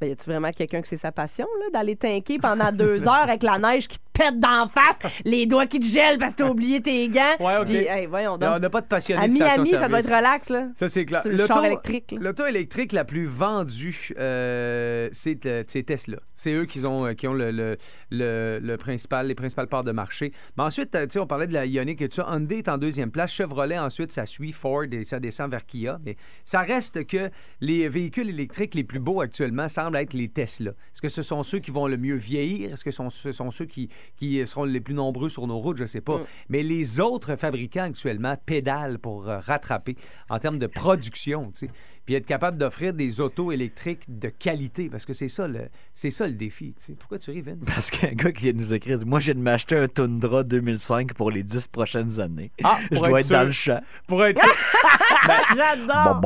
[0.00, 3.22] Ben, y a-tu vraiment quelqu'un que c'est sa passion, là, d'aller tanker pendant deux heures
[3.22, 6.42] avec la neige qui te pète d'en face, les doigts qui te gèlent parce que
[6.42, 7.36] t'as oublié tes gants?
[7.40, 7.66] Ouais, OK.
[7.66, 10.48] Puis, hey, voyons Non, on n'a pas de passionnés À Miami, ça doit être relax,
[10.50, 10.68] là.
[10.76, 11.22] Ça, c'est clair.
[11.22, 12.18] Sur le L'auto- char électrique, là.
[12.20, 16.18] L'auto électrique la plus vendue, euh, c'est euh, c'est Tesla.
[16.36, 17.76] C'est eux qui ont, euh, qui ont le, le,
[18.10, 20.32] le- le principal, les principales parts de marché.
[20.56, 22.26] Mais ensuite, tu sais, on parlait de la Ioniq et tout ça.
[22.30, 23.32] Hyundai est en deuxième place.
[23.32, 25.98] Chevrolet, ensuite, ça suit Ford et ça descend vers Kia.
[26.04, 27.30] Mais ça reste que
[27.60, 30.70] les véhicules électriques les plus beaux actuellement semblent être les Tesla.
[30.70, 32.72] Est-ce que ce sont ceux qui vont le mieux vieillir?
[32.72, 35.58] Est-ce que ce sont, ce sont ceux qui, qui seront les plus nombreux sur nos
[35.58, 36.02] routes, je sais Mm.
[36.02, 36.20] pas.
[36.48, 39.96] Mais les autres fabricants actuellement pédalent pour euh, rattraper
[40.30, 41.72] en termes de production, tu sais.
[42.04, 46.10] Puis être capable d'offrir des autos électriques de qualité, parce que c'est ça le, c'est
[46.10, 46.74] ça le défi.
[46.78, 46.92] tu sais.
[46.94, 47.66] Pourquoi tu ris, Vince?
[47.66, 49.88] Parce qu'un gars qui vient de nous écrire, dit, moi, je viens de m'acheter un
[49.88, 52.50] Tundra 2005 pour les 10 prochaines années.
[52.64, 53.80] Ah, je pour dois être être dans le champ.
[54.06, 54.54] Pour être sûr.
[55.56, 56.20] J'adore!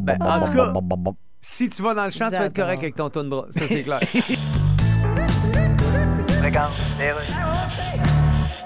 [0.00, 0.72] Ben, en tout cas,
[1.40, 3.46] si tu vas dans le champ, tu vas être correct avec ton Tundra.
[3.50, 4.00] Ça, c'est clair.
[6.42, 6.72] Regarde.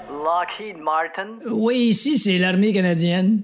[0.09, 1.39] Lockheed Martin.
[1.51, 3.43] Oui, ici, c'est l'armée canadienne.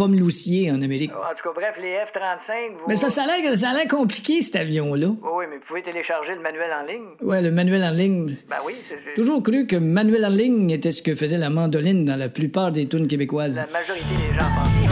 [0.00, 1.10] pommes loussiers en Amérique.
[1.12, 2.84] En tout cas, bref, les F-35, vous...
[2.88, 5.08] Mais ça a l'air- ça a l'air compliqué, cet avion-là.
[5.08, 7.08] Oui, oui, mais vous pouvez télécharger le manuel en ligne.
[7.20, 8.36] Ouais, le manuel en ligne.
[8.48, 8.94] Ben oui, c'est...
[9.04, 12.30] c'est- Toujours cru que manuel en ligne était ce que faisait la mandoline dans la
[12.30, 13.56] plupart des tunes québécoises.
[13.56, 14.88] La majorité des gens pensent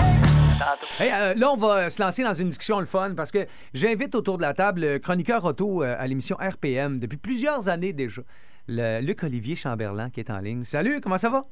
[0.98, 1.02] ça.
[1.02, 4.14] Hey, euh, là, on va se lancer dans une discussion le fun parce que j'invite
[4.14, 8.20] autour de la table le chroniqueur auto euh, à l'émission RPM depuis plusieurs années déjà,
[8.66, 10.64] le Luc Olivier Chamberlain qui est en ligne.
[10.64, 11.46] Salut, comment ça va?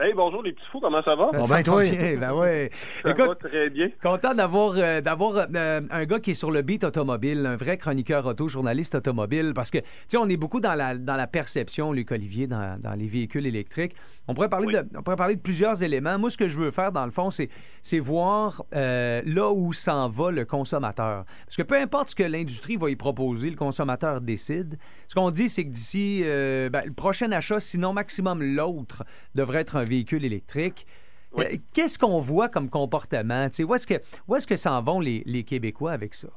[0.00, 1.30] Hey, bonjour les petits fous, comment ça va?
[1.32, 1.82] Ben, Bon, ça ben, toi.
[1.82, 2.70] bien, ben ouais.
[3.02, 3.88] Ça Écoute, va très bien.
[4.00, 7.78] Content d'avoir euh, d'avoir euh, un gars qui est sur le beat automobile, un vrai
[7.78, 11.26] chroniqueur auto, journaliste automobile, parce que, tu sais, on est beaucoup dans la, dans la
[11.26, 13.96] perception, Luc Olivier, dans, dans les véhicules électriques.
[14.28, 14.72] On pourrait, parler Oui.
[14.74, 16.16] de, on pourrait parler de plusieurs éléments.
[16.16, 17.48] Moi, ce que je veux faire, dans le fond, c'est
[17.82, 21.24] c'est voir euh, là où s'en va le consommateur.
[21.44, 24.78] Parce que peu importe ce que l'industrie va y proposer, le consommateur décide.
[25.08, 29.02] Ce qu'on dit, c'est que d'ici euh, ben, le prochain achat, sinon maximum l'autre,
[29.34, 30.86] devrait être un véhicule électrique.
[31.32, 31.44] Oui.
[31.44, 33.48] Euh, Qu'est-ce qu'on voit comme comportement?
[33.48, 33.94] Tu sais, Où est-ce que,
[34.28, 36.28] où est-ce que s'en vont les, les Québécois avec ça?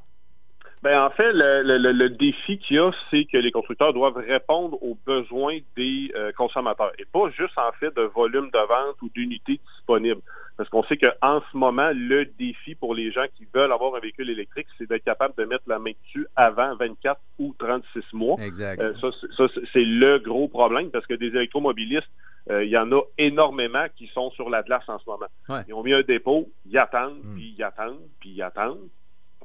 [0.83, 3.93] Ben, en fait, le, le- le- le défi qu'il y a, c'est que les constructeurs
[3.93, 8.67] doivent répondre aux besoins des euh, consommateurs et pas juste en fait de volume de
[8.67, 10.21] vente ou d'unités disponibles.
[10.61, 13.99] Parce qu'on sait qu'en ce moment, le défi pour les gens qui veulent avoir un
[13.99, 18.37] véhicule électrique, c'est d'être capable de mettre la main dessus avant 24 ou 36 mois.
[18.39, 18.79] Exact.
[18.79, 22.07] Euh, ça, c'est- ça, c'est- c'est le gros problème parce que des électromobilistes,
[22.51, 25.25] euh, il y en a énormément qui sont sur la glace en ce moment.
[25.49, 25.61] Ouais.
[25.67, 28.87] Ils ont mis un dépôt, ils attendent, puis ils attendent, puis ils attendent.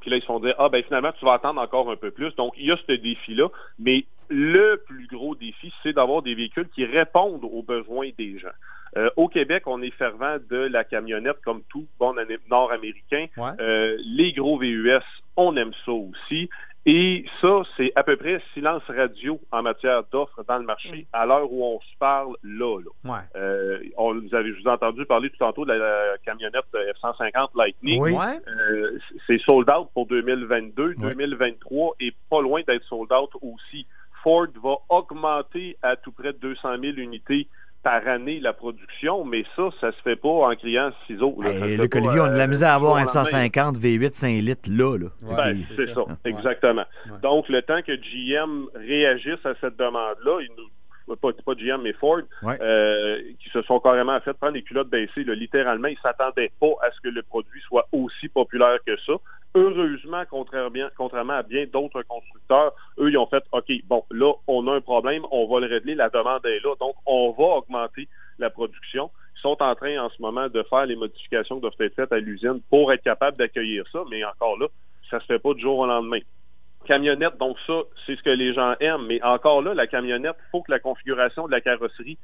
[0.02, 2.10] Puis là, ils se font dire, ah ben finalement, tu vas attendre encore un peu
[2.10, 2.34] plus.
[2.36, 3.48] Donc, il y a ce défi-là.
[3.78, 8.48] Mais le plus gros défi, c'est d'avoir des véhicules qui répondent aux besoins des gens.
[8.96, 12.14] Euh, au Québec, on est fervent de la camionnette comme tout bon
[12.50, 13.26] nord-américain.
[13.36, 13.50] Ouais.
[13.60, 15.02] Euh, les gros VUS,
[15.36, 16.48] on aime ça aussi.
[16.88, 21.26] Et ça, c'est à peu près silence radio en matière d'offres dans le marché à
[21.26, 22.78] l'heure où on se parle là.
[22.78, 23.12] là.
[23.12, 23.24] Ouais.
[23.34, 26.64] Euh, on, vous avez, je vous ai entendu parler tout tantôt de la, la camionnette
[26.72, 28.00] F-150 Lightning.
[28.00, 28.14] Oui.
[28.46, 30.94] Euh, c'est sold out pour 2022.
[30.94, 30.94] Ouais.
[30.94, 33.84] 2023 est pas loin d'être sold out aussi.
[34.22, 37.48] Ford va augmenter à tout près de 200 000 unités
[37.86, 41.36] par année la production, mais ça, ça se fait pas en criant ciseaux.
[41.40, 41.50] là.
[41.50, 43.30] Hey, Luc Olivier, on a de la euh, misère à avoir un jour au lendemain.
[43.30, 44.98] 150 V8 5 litres là.
[44.98, 45.06] là.
[45.22, 46.14] Ben, c'est ça, Ouais.
[46.24, 46.82] exactement.
[47.06, 47.12] Ouais.
[47.22, 50.64] Donc, le temps que GM réagisse à cette demande-là, il nous
[51.14, 52.58] pas, pas GM, mais Ford, Ouais.
[52.60, 55.24] euh, qui se sont carrément fait prendre les culottes baissées.
[55.24, 55.34] là.
[55.34, 59.12] littéralement, ils s'attendaient pas à ce que le produit soit aussi populaire que ça.
[59.54, 64.66] Heureusement, contrairement, contrairement à bien d'autres constructeurs, eux, ils ont fait, OK, bon, là, on
[64.68, 68.06] a un problème, on va le régler, la demande est là, donc on va augmenter
[68.38, 69.10] la production.
[69.36, 72.12] Ils sont en train en ce moment de faire les modifications qui doivent être faites
[72.12, 74.66] à l'usine pour être capable d'accueillir ça, mais encore là,
[75.10, 76.20] ça se fait pas du jour au lendemain.
[76.86, 77.74] Camionnette, donc ça,
[78.06, 80.78] c'est ce que les gens aiment, mais encore là, la camionnette, il faut que la
[80.78, 82.18] configuration de la carrosserie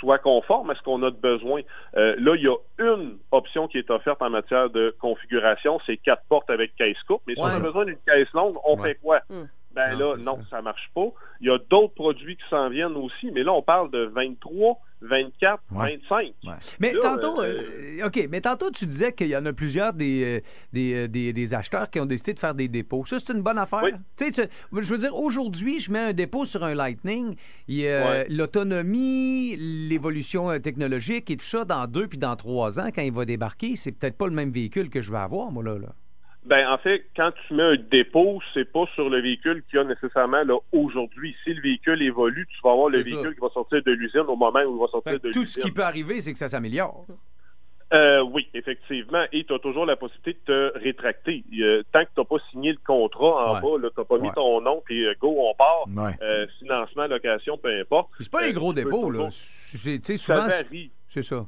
[0.00, 1.60] soit conforme à ce qu'on a de besoin.
[1.96, 5.96] Euh, là, il y a une option qui est offerte en matière de configuration, c'est
[5.96, 7.22] quatre portes avec caisse coupe.
[7.26, 7.48] Mais si Ouais.
[7.52, 8.88] on a besoin d'une caisse longue, on Ouais.
[8.90, 9.20] fait quoi?
[9.30, 9.44] Hmm.
[9.74, 10.56] Ben Non, là, non, ça.
[10.58, 10.62] ça.
[10.62, 11.06] marche pas.
[11.40, 14.78] Il y a d'autres produits qui s'en viennent aussi, mais là, on parle de 23,
[15.02, 15.98] 24, Ouais.
[16.08, 16.18] 25.
[16.44, 16.52] Ouais.
[16.80, 17.60] Mais Là, tantôt, euh,
[18.00, 20.40] euh, OK, mais tantôt, tu disais qu'il y en a plusieurs des, euh,
[20.72, 23.04] des, des, des acheteurs qui ont décidé de faire des dépôts.
[23.04, 23.82] Ça, c'est une bonne affaire.
[23.82, 23.90] Oui.
[24.16, 27.36] Tu sais, je veux dire, aujourd'hui, je mets un dépôt sur un Lightning.
[27.68, 28.26] Il y a Ouais.
[28.30, 33.24] l'autonomie, l'évolution technologique et tout ça, dans deux puis dans trois ans, quand il va
[33.24, 35.78] débarquer, c'est peut-être pas le même véhicule que je vais avoir, moi, là.
[35.78, 35.88] là.
[36.44, 39.82] Ben, en fait, quand tu mets un dépôt, c'est pas sur le véhicule qu'il y
[39.82, 41.34] a nécessairement là aujourd'hui.
[41.42, 43.04] Si le véhicule évolue, tu vas avoir le ça.
[43.04, 45.44] véhicule qui va sortir de l'usine au moment où il va sortir de tout l'usine.
[45.46, 47.06] ce qui peut arriver, c'est que ça s'améliore.
[47.92, 49.24] Euh, oui, effectivement.
[49.32, 51.44] Et tu as toujours la possibilité de te rétracter.
[51.60, 53.88] Euh, tant que tu n'as pas signé le contrat en bas.
[53.88, 55.86] Tu n'as pas mis ton nom, puis euh, go, on part.
[55.88, 56.12] Ouais.
[56.22, 58.10] Euh, financement, location, peu importe.
[58.18, 59.28] C'est pas les gros dépôts, là.
[59.30, 60.90] C'est- Ça varie.
[61.08, 61.46] c'est ça.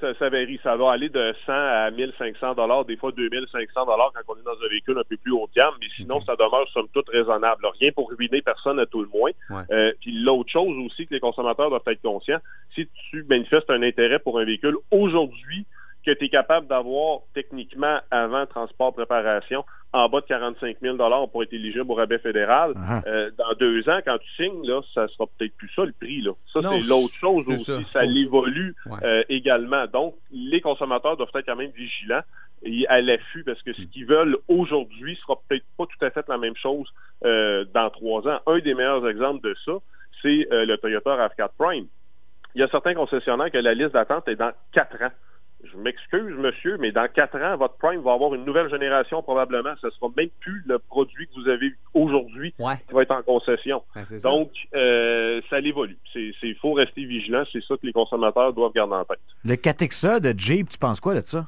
[0.00, 0.58] Ça, ça varie.
[0.62, 4.44] Ça va aller de 100 à 1500 dollars, des fois 2500 dollars quand on est
[4.44, 7.08] dans un véhicule un peu plus haut de gamme, mais sinon, ça demeure somme toute
[7.08, 7.66] raisonnable.
[7.80, 9.30] Rien pour ruiner personne à tout le moins.
[9.50, 9.62] Ouais.
[9.70, 12.40] Euh, puis l'autre chose aussi que les consommateurs doivent être conscients,
[12.74, 15.66] si tu manifestes un intérêt pour un véhicule aujourd'hui
[16.04, 20.96] que tu es capable d'avoir techniquement avant transport préparation en bas de 45 000
[21.30, 23.02] pour être éligible au rabais fédéral, Ah.
[23.06, 26.22] euh, dans deux ans, quand tu signes, là, ça sera peut-être plus ça le prix.
[26.22, 26.32] Là.
[26.52, 27.64] Ça, c'est l'autre chose aussi.
[27.64, 27.78] ça.
[27.92, 28.98] Ça, l'évolue Ouais.
[29.04, 29.86] euh, également.
[29.86, 32.22] Donc, les consommateurs doivent être quand même vigilants
[32.62, 36.24] et à l'affût parce que ce qu'ils veulent aujourd'hui sera peut-être pas tout à fait
[36.28, 36.88] la même chose
[37.24, 38.40] euh, dans trois ans.
[38.46, 39.72] Un des meilleurs exemples de ça,
[40.22, 41.86] c'est euh, le Toyota RAV4 Prime.
[42.54, 45.10] Il y a certains concessionnaires que la liste d'attente est dans quatre ans.
[45.64, 49.74] Je m'excuse, monsieur, mais dans quatre ans, votre Prime va avoir une nouvelle génération probablement.
[49.80, 52.74] Ce sera même plus le produit que vous avez aujourd'hui Ouais.
[52.88, 53.82] qui va être en concession.
[53.94, 54.28] Ben, ça.
[54.28, 55.96] Donc, euh, ça l'évolue.
[56.12, 57.44] C'est il faut rester vigilant.
[57.52, 59.20] C'est ça que les consommateurs doivent garder en tête.
[59.44, 61.46] Le Catexa de Jeep, tu penses quoi de ça?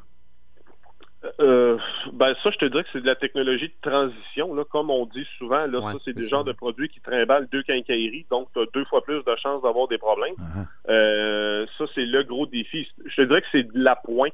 [1.41, 1.79] Euh,
[2.13, 4.55] ben ça, je te dirais que c'est de la technologie de transition.
[4.55, 7.49] Là, comme on dit souvent, là, Ouais, ça, c'est des genres de produits qui trimballent
[7.51, 10.35] deux quincailleries, donc tu as deux fois plus de chances d'avoir des problèmes.
[10.35, 10.67] Uh-huh.
[10.91, 12.87] Euh, ça, c'est le gros défi.
[13.05, 14.31] Je te dirais que c'est de l'appoint.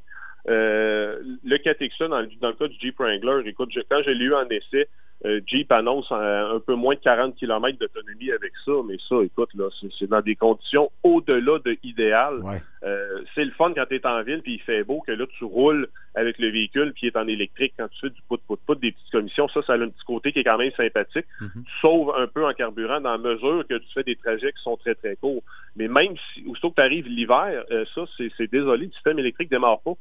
[0.48, 4.14] Euh, le Catexa, dans, le- dans le cas du Jeep Wrangler, écoute, je- quand j'ai
[4.14, 4.88] lu en essai,
[5.26, 9.16] euh, Jeep annonce euh, un peu moins de 40 km d'autonomie avec ça, mais ça,
[9.22, 9.68] écoute, là,
[9.98, 12.38] c'est dans des conditions au-delà de idéal.
[12.42, 12.62] Ouais.
[12.84, 15.26] Euh, c'est le fun quand tu es en ville puis il fait beau que là
[15.36, 18.40] tu roules avec le véhicule puis il est en électrique quand tu fais du pout
[18.46, 20.72] pout pout des petites commissions ça ça a un petit côté qui est quand même
[20.72, 21.50] sympathique Mhm.
[21.66, 24.62] tu sauves un peu en carburant dans la mesure que tu fais des trajets qui
[24.62, 25.42] sont très très courts
[25.76, 29.18] mais même si aussitôt que tu arrives l'hiver euh, ça c'est c'est désolé le système
[29.18, 29.92] électrique démarre pas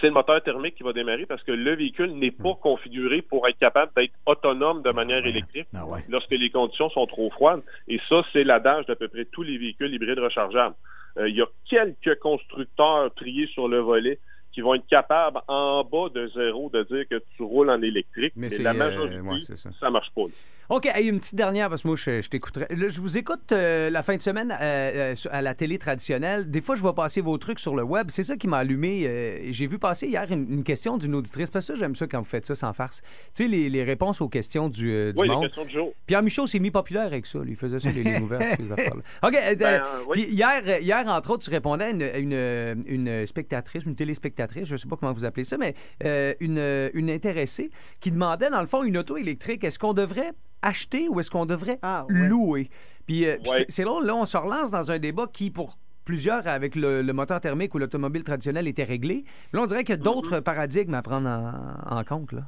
[0.00, 3.46] c'est le moteur thermique qui va démarrer parce que le véhicule n'est pas configuré pour
[3.48, 6.00] être capable d'être autonome de manière électrique Ah ouais.
[6.08, 7.62] lorsque les conditions sont trop froides.
[7.88, 10.74] Et ça, c'est l'adage d'à peu près tous les véhicules hybrides rechargeables.
[11.18, 14.18] Euh, il y a quelques constructeurs triés sur le volet
[14.52, 18.32] qui vont être capables, en bas de zéro, de dire que tu roules en électrique.
[18.36, 19.70] Mais Mais, c'est, la euh, majorité, ouais, c'est ça.
[19.78, 19.90] ça.
[19.90, 20.22] marche pas.
[20.22, 20.28] là.
[20.70, 22.66] OK, hey, une petite dernière, parce que moi, je, je t'écouterai.
[22.70, 26.48] Je vous écoute euh, la fin de semaine euh, euh, à la télé traditionnelle.
[26.48, 28.06] Des fois, je vois passer vos trucs sur le web.
[28.10, 29.04] C'est ça qui m'a allumé.
[29.06, 31.50] euh, J'ai vu passer hier une, une question d'une auditrice.
[31.50, 33.02] Parce que ça, j'aime ça quand vous faites ça sans farce.
[33.34, 35.44] Tu sais, les, les réponses aux questions du, euh, du Oui, les monde.
[35.46, 35.92] questions du jour.
[36.06, 37.40] Pierre Michaud s'est mis populaire avec ça.
[37.40, 37.50] lui.
[37.52, 38.60] Il faisait ça, les lignes ouvertes.
[39.24, 39.34] OK.
[39.34, 40.22] euh, Ben, euh, euh, oui.
[40.24, 44.39] puis hier, euh, hier, entre autres, tu répondais à une, une, une spectatrice, une téléspectatrice,
[44.64, 45.74] je ne sais pas comment vous appelez ça, mais
[46.04, 47.70] euh, une, une intéressée
[48.00, 49.64] qui demandait, dans le fond, une auto électrique.
[49.64, 50.32] Est-ce qu'on devrait
[50.62, 52.28] acheter ou est-ce qu'on devrait Ah, ouais.
[52.28, 52.70] louer?
[53.06, 53.40] Puis, euh, Ouais.
[53.58, 57.02] c'est- c'est là, là, on se relance dans un débat qui, pour plusieurs, avec le,
[57.02, 59.24] le moteur thermique ou l'automobile traditionnelle, était réglé.
[59.52, 62.32] Là, on dirait qu'il y a d'autres paradigmes à prendre en, en compte.
[62.32, 62.42] Là.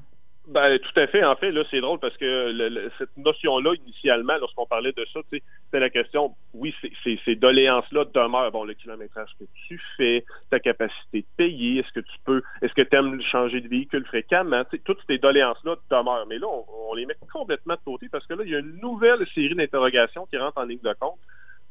[0.49, 1.23] Ben, tout à fait.
[1.23, 5.07] En fait, là, c'est drôle parce que le- le- cette notion-là, initialement, lorsqu'on parlait de
[5.13, 8.51] ça, c'était la question, oui, c'est- ces doléances-là demeurent.
[8.51, 12.73] Bon, le kilométrage que tu fais, ta capacité de payer, est-ce que tu peux, est-ce
[12.75, 14.65] que tu aimes changer de véhicule fréquemment?
[14.85, 16.27] Toutes ces doléances-là demeurent.
[16.27, 18.59] Mais là, on, on les met complètement de côté parce que là, il y a
[18.59, 21.21] une nouvelle série d'interrogations qui rentrent en ligne de compte,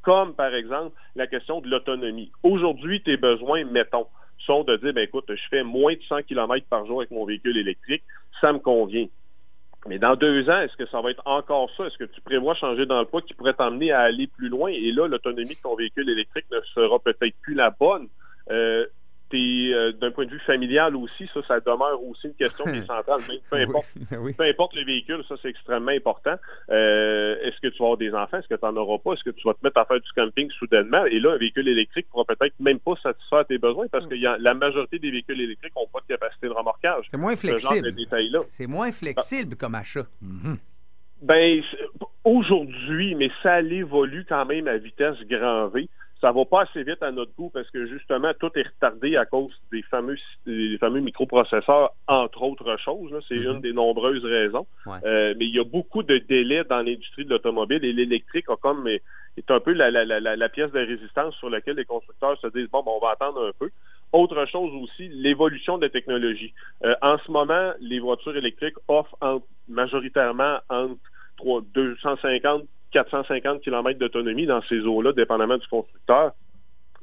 [0.02, 2.32] comme par exemple la question de l'autonomie.
[2.42, 4.08] Aujourd'hui, tes besoins, mettons,
[4.46, 7.26] sont de dire, ben écoute, je fais moins de 100 km par jour avec mon
[7.26, 8.04] véhicule électrique,
[8.40, 9.08] ça me convient.
[9.88, 11.86] Mais dans deux ans, est-ce que ça va être encore ça?
[11.88, 14.70] Est-ce que tu prévois changer d'emploi qui pourrait t'emmener à aller plus loin?
[14.70, 18.08] Et là, l'autonomie de ton véhicule électrique ne sera peut-être plus la bonne.
[18.52, 18.86] Euh,
[19.38, 22.86] euh, d'un point de vue familial aussi, ça, ça demeure aussi une question qui est
[22.88, 23.22] centrale.
[23.50, 23.88] Peu importe
[24.20, 24.34] oui.
[24.34, 26.36] peu importe le véhicule, ça c'est extrêmement important.
[26.70, 28.38] Euh, est-ce que tu vas avoir des enfants?
[28.40, 29.14] Est-ce que tu n'en auras pas?
[29.14, 31.06] Est-ce que tu vas te mettre à faire du camping soudainement?
[31.06, 34.26] Et là, un véhicule électrique pourra peut-être même pas satisfaire tes besoins parce que y
[34.28, 37.06] a- la majorité des véhicules électriques n'ont pas de capacité de remorquage.
[37.10, 37.94] C'est moins flexible.
[38.48, 40.06] C'est moins flexible comme achat.
[41.22, 41.78] Ben, c'est-
[42.24, 45.88] aujourd'hui, mais ça évolue quand même à vitesse grand V.
[46.22, 49.26] Ça va pas assez vite à notre goût parce que justement, tout est retardé à
[49.26, 50.16] cause des fameux,
[50.46, 53.12] des fameux microprocesseurs, entre autres choses.
[53.28, 54.68] C'est une des nombreuses raisons.
[54.86, 54.98] Ouais.
[55.04, 58.56] Euh, mais il y a beaucoup de délais dans l'industrie de l'automobile et l'électrique a
[58.56, 59.02] comme est
[59.38, 62.48] est un peu la, la, la, la- pièce de résistance sur laquelle les constructeurs se
[62.48, 63.70] disent bon, ben, on va attendre un peu.
[64.12, 66.54] Autre chose aussi, l'évolution de la technologie.
[66.84, 70.98] Euh, en ce moment, les voitures électriques offrent entre- majoritairement entre
[71.38, 76.34] trois- 250 450 km d'autonomie dans ces eaux-là, dépendamment du constructeur.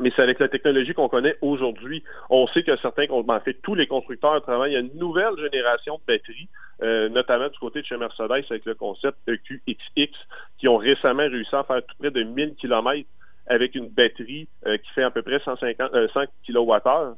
[0.00, 2.04] Mais c'est avec la technologie qu'on connaît aujourd'hui.
[2.30, 6.12] On sait que certains, en fait, tous les constructeurs travaillent à une nouvelle génération de
[6.12, 6.48] batteries,
[6.82, 10.12] euh, notamment du côté de chez Mercedes avec le concept EQXX,
[10.58, 13.08] qui ont récemment réussi à faire tout près de 1000 km
[13.48, 17.14] avec une batterie euh, qui fait à peu près 150, euh, 100 kWh.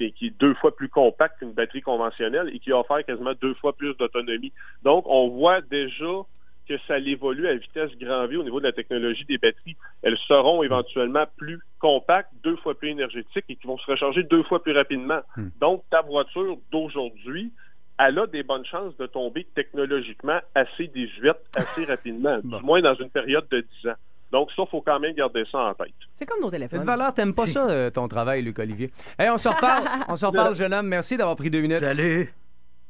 [0.00, 3.54] et qui est deux fois plus compact qu'une batterie conventionnelle et qui offre quasiment deux
[3.54, 4.52] fois plus d'autonomie.
[4.84, 6.22] Donc, on voit déjà
[6.68, 9.76] que ça évolue à vitesse grand V au niveau de la technologie des batteries.
[10.02, 14.42] Elles seront éventuellement plus compactes, deux fois plus énergétiques et qui vont se recharger deux
[14.44, 15.20] fois plus rapidement.
[15.60, 17.52] Donc, ta voiture d'aujourd'hui,
[17.98, 22.94] elle a des bonnes chances de tomber technologiquement assez désuète assez rapidement, du moins dans
[22.94, 23.94] une période de 10 ans.
[24.32, 25.92] Donc, ça, il faut quand même garder ça en tête.
[26.14, 26.78] C'est comme nos téléphones.
[26.78, 28.90] Cette valeur, t'aimes pas ça, euh, ton travail, Luc Olivier?
[29.18, 29.84] Hey, on se reparle.
[30.08, 30.88] on se reparle, jeune homme.
[30.88, 31.78] Merci d'avoir pris deux minutes.
[31.78, 32.32] Salut.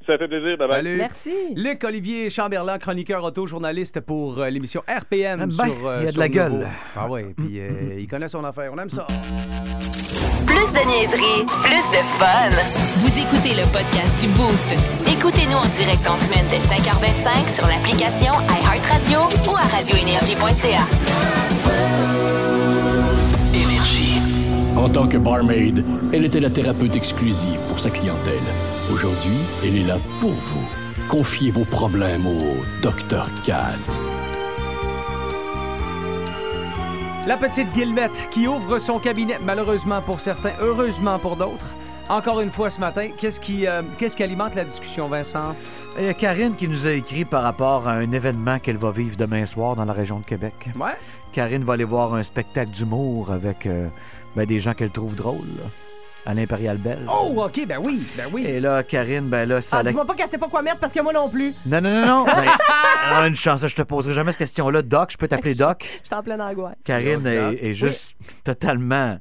[0.07, 0.97] Ça fait plaisir, bye Salut.
[0.97, 1.31] Merci.
[1.55, 5.41] Luc Olivier Chamberlain, chroniqueur auto, journaliste pour euh, l'émission RPM.
[5.41, 6.39] Ben, sur, euh, il y a de sur la Nouveau.
[6.39, 6.69] gueule.
[6.97, 8.71] Ah ouais, puis euh, il connaît son affaire.
[8.75, 9.07] On aime ça.
[10.47, 12.51] Plus de niaiserie, plus de fun.
[12.99, 14.75] Vous écoutez le podcast du Boost.
[15.09, 20.83] Écoutez-nous en direct en semaine dès 5h25 sur l'application iHeartRadio ou à radioénergie.ca.
[24.77, 28.41] En tant que barmaid, elle était la thérapeute exclusive pour sa clientèle.
[28.93, 30.67] Aujourd'hui, elle est là pour vous.
[31.09, 33.27] Confiez vos problèmes au Dr.
[33.43, 33.79] Cat.
[37.27, 41.75] La petite Guillemette qui ouvre son cabinet, malheureusement pour certains, heureusement pour d'autres.
[42.11, 45.57] Encore une fois ce matin, qu'est-ce qui, euh, qu'est-ce qui alimente la discussion, Vincent?
[45.99, 48.91] Il y a Karine qui nous a écrit par rapport à un événement qu'elle va
[48.91, 50.69] vivre demain soir dans la région de Québec.
[50.79, 50.93] Ouais.
[51.33, 53.89] Karine va aller voir un spectacle d'humour avec euh,
[54.37, 55.65] ben, des gens qu'elle trouve drôles là,
[56.25, 57.05] à l'Impérial Belle.
[57.09, 58.47] Oh, OK, ben oui, ben oui.
[58.47, 60.79] Et là, Karine, ben là, ça Ah, allait- dis-moi pas qu'elle sait pas quoi mettre
[60.79, 61.53] parce que moi non plus.
[61.67, 62.25] Non, non, non, non.
[62.27, 64.83] Ben, ah, une chance, je te poserai jamais cette question-là.
[64.83, 65.83] Doc, je peux t'appeler Doc?
[66.03, 66.77] Je suis en pleine angoisse.
[66.85, 69.19] Karine est, est juste totalement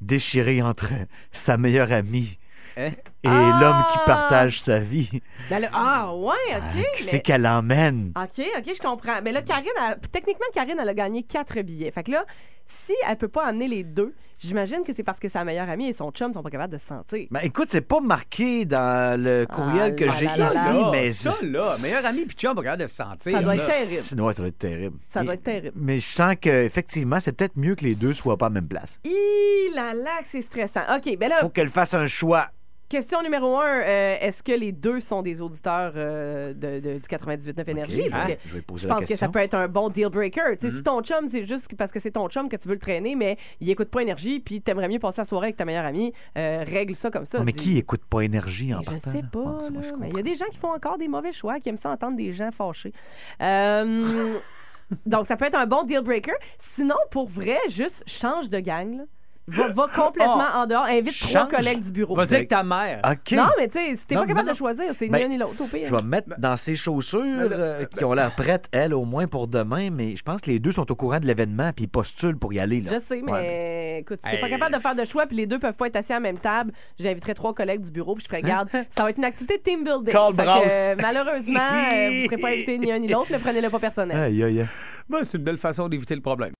[0.00, 0.88] déchirée entre
[1.30, 2.38] sa meilleure amie
[2.76, 2.88] Hein?
[3.22, 3.58] et Ah!
[3.60, 5.20] l'homme qui partage sa vie.
[5.50, 6.72] Ben là- ah, ouais, OK.
[6.72, 8.12] Qui mais- c'est qu'elle emmène?
[8.16, 9.20] OK, OK, je comprends.
[9.22, 11.90] Mais là, Karine, a- techniquement, Karine, elle a gagné quatre billets.
[11.90, 12.24] Fait que là,
[12.66, 14.14] si elle peut pas amener les deux,
[14.46, 16.78] j'imagine que c'est parce que sa meilleure amie et son chum sont pas capables de
[16.78, 17.26] se sentir.
[17.30, 20.72] Ben, écoute, c'est pas marqué dans le courriel Ah que là j'ai là là ici,
[20.72, 20.88] là.
[20.92, 21.10] mais...
[21.10, 23.32] Ça, là, meilleur ami puis chum, regarde de se sentir.
[23.32, 23.74] Ça doit être là.
[23.74, 24.22] terrible.
[24.22, 24.96] Ouais, ça doit être terrible.
[25.08, 25.76] Ça doit être terrible.
[25.76, 28.68] Mais je sens qu'effectivement, c'est peut-être mieux que les deux soient pas à la même
[28.68, 28.98] place.
[29.04, 30.82] Hi là là, que c'est stressant.
[30.96, 32.48] OK, ben là, Faut qu'elle fasse un choix.
[32.92, 37.06] Question numéro un, euh, est-ce que les deux sont des auditeurs euh, de, de- du
[37.08, 38.02] 98.9 Énergie?
[38.06, 39.88] je Parce que je vais poser je la pense que ça peut être un bon
[39.88, 40.56] deal breaker.
[40.60, 40.76] Tu sais, Mhm.
[40.76, 43.16] Si ton chum, c'est juste parce que c'est ton chum que tu veux le traîner,
[43.16, 46.12] mais il écoute pas Énergie, puis t'aimerais mieux passer la soirée avec ta meilleure amie,
[46.38, 47.38] euh, règle ça comme ça.
[47.38, 49.12] Non, mais Dis- qui écoute pas énergie en Mais je partant?
[49.12, 49.40] sais pas,
[49.80, 51.76] là, mais il y a des gens qui font encore des mauvais choix, qui aiment
[51.76, 52.92] ça entendre des gens fâchés.
[53.40, 54.34] Euh,
[55.06, 56.34] donc, ça peut être un bon deal breaker.
[56.58, 58.98] Sinon, pour vrai, juste change de gang.
[58.98, 59.04] là.
[59.48, 60.84] Va, va complètement en dehors.
[60.84, 61.50] Invite trois Change.
[61.50, 62.14] collègues du bureau.
[62.14, 63.00] Vas-y avec ta mère.
[63.04, 63.32] OK.
[63.32, 65.24] Non, mais tu sais, si t'es Non, pas capable non, de choisir, c'est Ben, ni
[65.24, 65.86] un ni l'autre au pire.
[65.86, 67.20] Je vais me mettre dans ses chaussures
[67.50, 70.58] euh, qui ont l'air prêtes, elles, au moins pour demain, mais je pense que les
[70.60, 72.80] deux sont au courant de l'événement puis ils postulent pour y aller.
[72.82, 72.92] Là.
[72.94, 74.52] Je sais, mais Ouais, écoute, si t'es pas Hey.
[74.52, 76.38] capable de faire de choix, puis les deux peuvent pas être assis à la même
[76.38, 78.68] table, j'inviterai trois collègues du bureau, puis je ferai garde.
[78.90, 80.12] Ça va être une activité de team building.
[80.12, 80.70] Carl Fait que, Browse.
[80.70, 84.16] euh, malheureusement, euh, vous serez pas invités ni un ni l'autre, mais prenez-le pas personnel.
[84.16, 84.66] Aïe, aïe, aïe.
[85.08, 86.52] Ben, c'est une belle façon d'éviter le problème.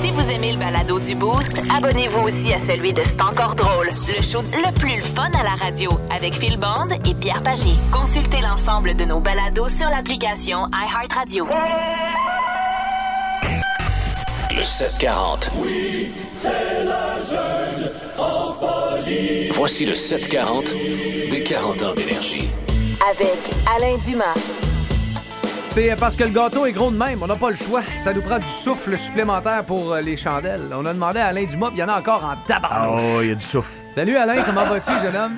[0.00, 3.88] Si vous aimez le balado du Boost, abonnez-vous aussi à celui de C'est encore drôle,
[3.88, 7.70] le show le plus fun à la radio avec Phil Bond et Pierre Pagé.
[7.92, 11.46] Consultez l'ensemble de nos balados sur l'application iHeartRadio.
[14.56, 15.50] Le 740.
[15.56, 19.50] Oui, c'est le jeune en folie.
[19.50, 20.72] Voici le 740
[21.30, 22.48] des 40 ans d'énergie.
[23.10, 23.38] Avec
[23.76, 24.34] Alain Dumas.
[25.74, 27.20] C'est parce que le gâteau est gros de même.
[27.22, 27.82] On n'a pas le choix.
[27.98, 30.62] Ça nous prend du souffle supplémentaire pour euh, les chandelles.
[30.72, 33.00] On a demandé à Alain Dumas, puis il y en a encore en tabarnouche.
[33.02, 33.76] Oh, il y a du souffle.
[33.92, 35.32] Salut Alain, comment vas-tu, jeune homme?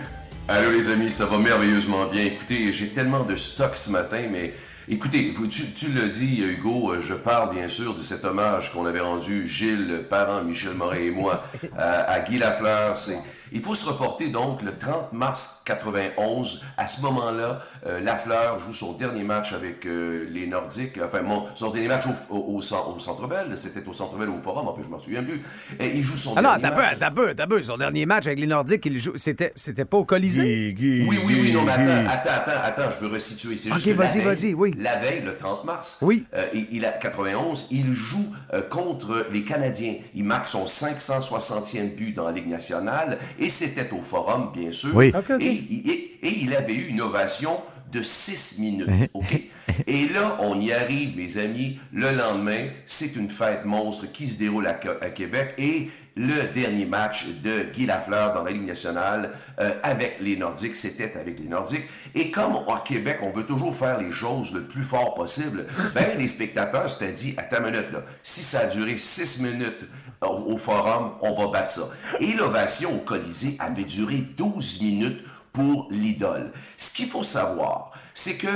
[0.48, 2.24] Allô les amis, ça va merveilleusement bien.
[2.24, 4.52] Écoutez, j'ai tellement de stock ce matin, mais
[4.88, 8.72] écoutez, vous- tu, tu l'as dit, Hugo, euh, je parle bien sûr de cet hommage
[8.72, 11.44] qu'on avait rendu, Gilles, le parent, Michel Moret et moi,
[11.78, 12.96] à, à Guy Lafleur.
[12.96, 13.18] C'est,
[13.52, 16.62] il faut se reporter donc le 30 mars 91.
[16.76, 20.98] À ce moment-là, euh, Lafleur joue son dernier match avec euh, les Nordiques.
[21.04, 23.52] Enfin, mon, son dernier match au, au, au, cen- au Centre Bell.
[23.56, 25.42] C'était au Centre Bell ou au Forum, en fait, je m'en souviens plus.
[25.80, 26.96] Et il joue son Ah non, dernier t'as peu, match.
[26.98, 27.62] t'as peu, t'as peu.
[27.62, 29.16] Son dernier match avec les Nordiques, il joue.
[29.16, 30.74] C'était, c'était pas au Colisée?
[30.78, 33.56] Oui, oui, oui, non, mais attends, attends, attends, attends, je veux resituer.
[33.56, 34.74] C'est Ok, juste vas-y, vas-y, oui.
[34.78, 36.24] La veille, le 30 mars, Oui.
[36.34, 39.94] euh, il, il a 91, il joue euh, contre les Canadiens.
[40.14, 44.94] Il marque son 560e but dans la Ligue nationale et c'était au Forum, bien sûr.
[44.94, 45.12] Oui.
[45.40, 47.60] Et, et- et il avait eu une ovation
[47.92, 49.40] de 6 minutes, OK?
[49.86, 54.38] Et là, on y arrive, mes amis, le lendemain, c'est une fête monstre qui se
[54.38, 59.32] déroule à, à Québec et le dernier match de Guy Lafleur dans la Ligue nationale
[59.60, 60.74] euh, avec les Nordiques.
[60.74, 61.84] C'était avec les Nordiques.
[62.14, 66.18] Et comme à Québec, on veut toujours faire les choses le plus fort possible, ben
[66.18, 69.86] les spectateurs s'étaient dit, à ta minute, là, si ça a duré six minutes
[70.22, 71.88] au, au forum, on va battre ça.
[72.20, 75.22] Et l'ovation au Colisée avait duré 12 minutes
[75.56, 76.52] pour l'idole.
[76.76, 78.46] Ce qu'il faut savoir, c'est que,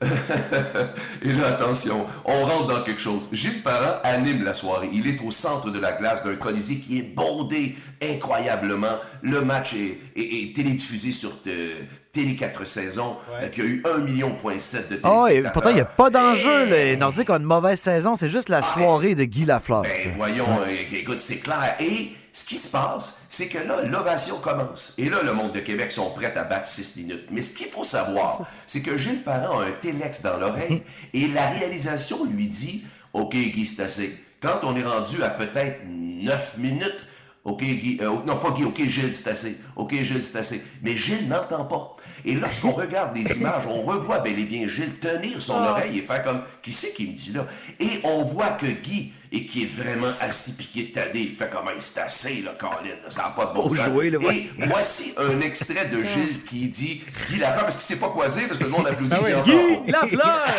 [1.22, 3.28] et là, attention, on rentre dans quelque chose.
[3.32, 4.90] Gilles Parent anime la soirée.
[4.92, 8.98] Il est au centre de la glace d'un Colisée qui est bondé incroyablement.
[9.22, 11.80] Le match est, est- est télédiffusé sur euh,
[12.12, 15.52] Télé 4 saisons, euh, qui a eu 1,7 million de Ah, et téléspectateurs.
[15.52, 16.64] pourtant, il n'y a pas d'enjeu.
[16.66, 18.16] Les Nordiques ont une mauvaise saison.
[18.16, 19.82] C'est juste la soirée de Guy Lafleur.
[19.82, 21.76] Ben, voyons, euh, écoute, c'est clair.
[21.80, 24.94] Et ce qui se passe, c'est que là, l'ovation commence.
[24.98, 27.26] Et là, le monde de Québec sont prêts à battre 6 minutes.
[27.30, 30.82] Mais ce qu'il faut savoir, c'est que Gilles Parent a un téléx dans l'oreille
[31.14, 34.16] et la réalisation lui dit OK, Guy, c'est assez.
[34.40, 37.04] Quand on est rendu à peut-être 9 minutes,
[37.42, 39.58] OK, Guy, euh, non, pas Guy, OK, Gilles, c'est assez.
[39.74, 40.62] OK, Gilles, c'est assez.
[40.82, 41.96] Mais Gilles n'entend pas.
[42.26, 45.70] Et lorsqu'on regarde les images, on revoit bel et bien Gilles tenir son Ah.
[45.70, 47.46] oreille et faire comme, qui c'est qui me dit là?
[47.80, 51.34] Et on voit que Guy, et qui est vraiment assis puis qui est tanné, il
[51.34, 52.74] fait comme, c'est assez, là, Colin,
[53.08, 53.86] ça n'a pas de bon sens.
[53.86, 54.50] jouer, là, ouais.
[54.58, 58.28] Et voici un extrait de Gilles qui dit, Guy Lafleur, parce qu'il sait pas quoi
[58.28, 59.14] dire, parce que le monde applaudit.
[59.18, 60.44] Ah est Guy encore- Lafleur!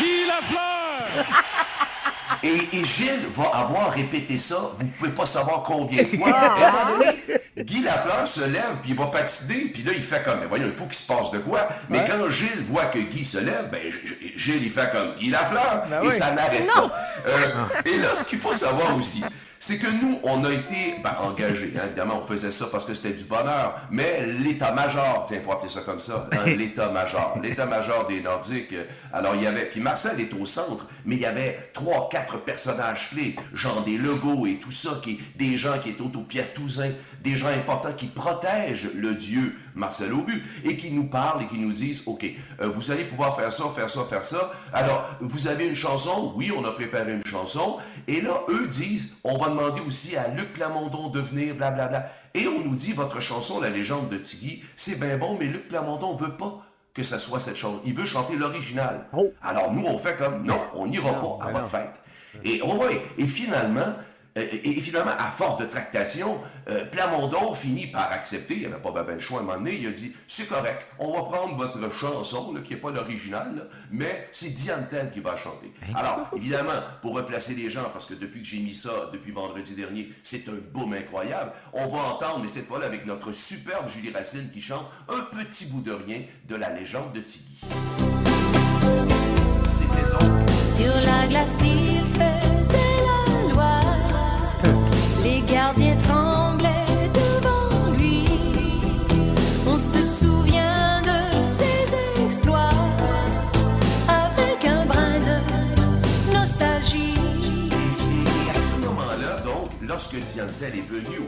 [0.00, 1.26] Guy Lafleur!
[2.42, 6.30] Et, et Gilles va avoir répété ça, vous pouvez pas savoir combien de fois.
[6.34, 6.56] Ah.
[6.58, 7.18] Et à un moment donné,
[7.58, 10.66] Guy Lafleur se lève, puis il va patiner, puis là, il fait comme, mais voyons,
[10.66, 11.68] il faut qu'il se passe de quoi?
[11.88, 12.04] Mais Ouais.
[12.06, 13.80] quand Gilles voit que Guy se lève, ben,
[14.36, 16.12] Gilles, il fait comme Guy Lafleur, Ben et oui.
[16.18, 16.90] ça n'arrête pas.
[17.26, 19.24] Euh, et là, ce qu'il faut savoir aussi,
[19.60, 21.72] c'est que nous, on a été ben, engagés.
[21.76, 21.82] hein.
[21.86, 23.74] Évidemment, on faisait ça parce que c'était du bonheur.
[23.90, 27.38] Mais l'état-major, tiens, il faut appeler ça comme ça, hein, l'état-major.
[27.42, 28.72] L'état-major des Nordiques.
[28.72, 29.66] euh, Alors, il y avait...
[29.66, 33.36] Puis Marcel est au centre, mais il y avait trois, quatre personnages clés.
[33.54, 36.90] Jean des Legault et tout ça, qui, des gens qui étaient au Pierre Touzin,
[37.22, 41.58] des gens importants qui protègent le dieu Marcel Aubu et qui nous parlent et qui
[41.58, 42.24] nous disent, OK,
[42.60, 44.52] euh, vous allez pouvoir faire ça, faire ça, faire ça.
[44.72, 46.32] Alors, vous avez une chanson?
[46.36, 47.78] Oui, on a préparé une chanson.
[48.08, 52.10] Et là, eux disent, on va demander aussi à Luc Plamondon de venir, blablabla.
[52.34, 55.68] Et on nous dit, votre chanson, La légende de Tiggy, c'est bien bon, mais Luc
[55.68, 56.62] Plamondon veut pas
[56.94, 57.80] que ça soit cette chanson.
[57.84, 59.06] Il veut chanter l'original.
[59.42, 62.00] Alors, nous, on fait comme, non, on n'ira pas à votre fête.
[62.44, 63.94] Et, oh ouais, et finalement,
[64.40, 68.76] et, et finalement, à force de tractation, euh, Plamondon finit par accepter, il n'y avait
[68.76, 71.12] pas ben, ben le choix à un moment donné, il a dit c'est correct, on
[71.12, 75.36] va prendre votre chanson, là, qui n'est pas l'original, mais c'est Diane Tell qui va
[75.36, 75.72] chanter.
[75.94, 76.72] Alors, évidemment,
[77.02, 80.48] pour replacer les gens, parce que depuis que j'ai mis ça, depuis vendredi dernier, c'est
[80.48, 84.60] un boom incroyable, on va entendre, mais cette fois-là avec notre superbe Julie Racine qui
[84.60, 87.60] chante un petit bout de rien de la légende de Tiggy.
[89.66, 91.56] C'était donc Sur la glace,
[109.98, 111.18] lorsque Diane Tell est venue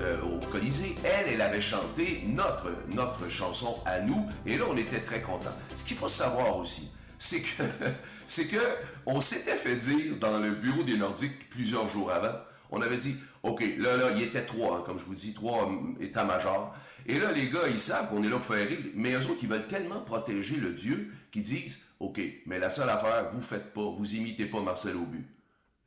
[0.00, 5.04] euh, au Colisée, elle, elle avait chanté notre, chanson à nous, et là, on était
[5.04, 5.54] très contents.
[5.76, 7.62] Ce qu'il faut savoir aussi, c'est que,
[8.26, 8.56] c'est que
[9.04, 12.32] on s'était fait dire dans le bureau des Nordiques plusieurs jours avant,
[12.70, 15.64] on avait dit, OK, là, là, il était trois, hein, comme je vous dis, trois
[15.64, 16.74] hum, états-majors.
[17.04, 19.40] Et là, les gars, ils savent qu'on est là pour faire rire, mais eux autres,
[19.42, 23.74] ils veulent tellement protéger le Dieu qu'ils disent, OK, mais la seule affaire, vous faites
[23.74, 25.26] pas, vous imitez pas Marcel Aubu.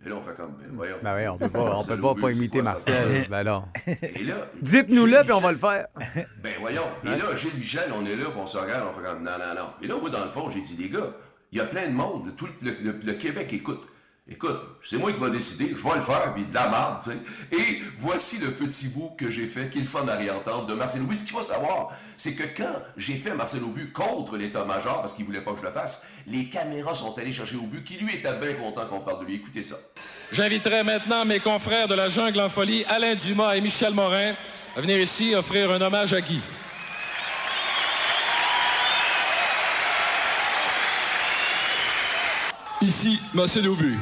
[0.05, 0.97] Et là, on fait comme, ben voyons.
[1.01, 2.61] Ben oui, on peut pas, on peut pas, pas imiter?
[2.61, 3.27] Marcel.
[3.29, 3.63] Ben non.
[3.87, 5.87] Et là, Dites-nous-le, puis on va le faire.
[6.43, 6.83] ben voyons.
[7.03, 9.31] Et là, Gilles Michel, on est là, puis on se regarde, on fait comme non,
[9.31, 9.69] non, non.
[9.81, 11.13] Et là, moi, dans le fond, j'ai dit, les gars,
[11.51, 13.87] il y a plein de monde, tout le, le- le Québec écoute.
[14.29, 17.11] Écoute, c'est moi qui va décider, je vais le faire, puis de la merde, tu
[17.11, 17.17] sais.
[17.57, 20.73] Et voici le petit bout que j'ai fait, qui est le fun à réentendre, de
[20.73, 21.15] Marcel Aubu.
[21.15, 25.23] Ce qu'il faut savoir, c'est que quand j'ai fait Marcel Aubu contre l'état-major, parce qu'il
[25.23, 28.33] voulait pas que je le fasse, les caméras sont allées chercher Aubu, qui lui était
[28.33, 29.35] bien content qu'on parle de lui.
[29.35, 29.77] Écoutez ça.
[30.33, 34.33] J'inviterai maintenant mes confrères de la Jungle en folie, Alain Dumas et Michel Morin,
[34.75, 36.41] à venir ici offrir un hommage à Guy.
[42.87, 43.99] Ici, Marcel Aubu.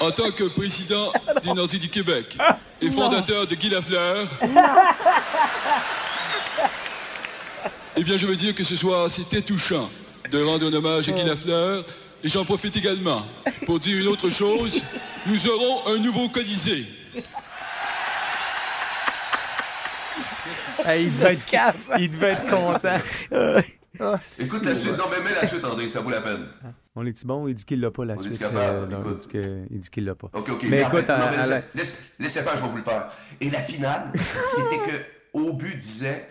[0.00, 1.12] En tant que président
[1.56, 2.38] Nordiques du Québec
[2.80, 4.28] et fondateur de Guy Lafleur,
[7.96, 9.90] eh bien, je veux dire que ce soir, c'était touchant
[10.30, 11.84] de rendre un hommage à Guy Lafleur.
[12.22, 13.26] Et j'en profite également
[13.66, 14.80] pour dire une autre chose.
[15.26, 16.86] Nous aurons un nouveau Colisée.
[20.84, 21.44] Hey, il, devait être,
[21.98, 22.98] il devait être content.
[24.40, 24.96] Écoute la suite.
[24.98, 26.46] Non, mais mets la suite, André, ça vaut la peine.
[26.96, 27.48] On est-tu bon?
[27.48, 28.38] Il dit qu'il l'a pas, la On est-tu suite.
[28.40, 28.88] capable?
[28.88, 29.28] non, il Écoute.
[29.70, 30.28] il dit qu'il l'a pas.
[30.32, 30.64] OK, OK.
[30.68, 32.82] Mais en écoute, fait, non, à- mais laissez, laisse- laissez faire, je vais vous le
[32.82, 33.08] faire.
[33.40, 34.12] Et la finale,
[34.46, 34.96] c'était que
[35.32, 36.28] au but disait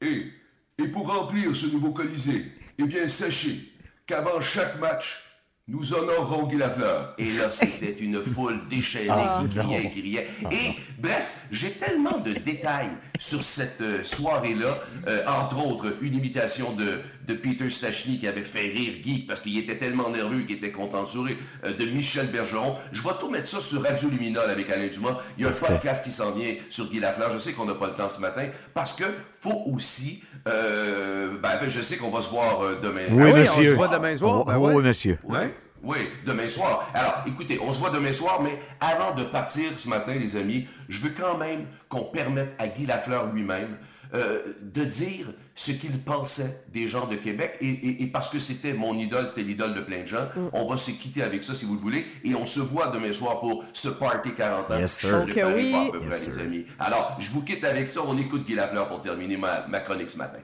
[0.00, 0.32] et,
[0.78, 3.72] et pour remplir ce nouveau Colisée, eh bien, sachez
[4.06, 5.22] qu'avant chaque match,
[5.68, 7.14] nous honorerons Guy Lafleur.
[7.18, 10.28] Et là, c'était une foule déchaînée Ah, qui criait, qui riait.
[10.50, 16.72] Et bref, j'ai tellement de détails sur cette euh, soirée-là, euh, entre autres une imitation
[16.72, 20.56] de, de Peter Stachny qui avait fait rire Guy parce qu'il était tellement nerveux qu'il
[20.56, 22.76] était content de sourire, euh, de Michel Bergeron.
[22.92, 25.18] Je vais tout mettre ça sur Radio Luminol avec Alain Dumas.
[25.38, 27.30] Il y a un podcast qui s'en vient sur Guy Lafleur.
[27.30, 30.22] Je sais qu'on n'a pas le temps ce matin parce que faut aussi...
[30.48, 33.02] euh, ben, je sais qu'on va se voir euh, demain.
[33.10, 33.52] Oui, Ah oui, monsieur.
[33.58, 34.74] on se voit demain soir, Oh, ben oh, ouais.
[34.74, 35.18] oui, monsieur.
[35.24, 35.38] Oui,
[35.84, 35.96] oui,
[36.26, 36.88] demain soir.
[36.94, 40.66] Alors, écoutez, on se voit demain soir, mais avant de partir ce matin, les amis,
[40.88, 43.76] je veux quand même qu'on permette à Guy Lafleur lui-même
[44.14, 47.56] euh, de dire ce qu'il pensait des gens de Québec.
[47.60, 50.66] Et, et- et parce que c'était mon idole, c'était l'idole de plein de gens, on
[50.66, 52.06] va se quitter avec ça si vous le voulez.
[52.24, 54.78] Et on se voit demain soir pour ce party 40 ans.
[54.78, 55.26] Yes, sir.
[55.28, 55.72] Je oui.
[55.72, 56.42] pas à peu près, Yes, les sir.
[56.42, 56.66] amis.
[56.78, 58.00] Alors, je vous quitte avec ça.
[58.06, 60.40] On écoute Guy Lafleur pour terminer ma, ma chronique ce matin.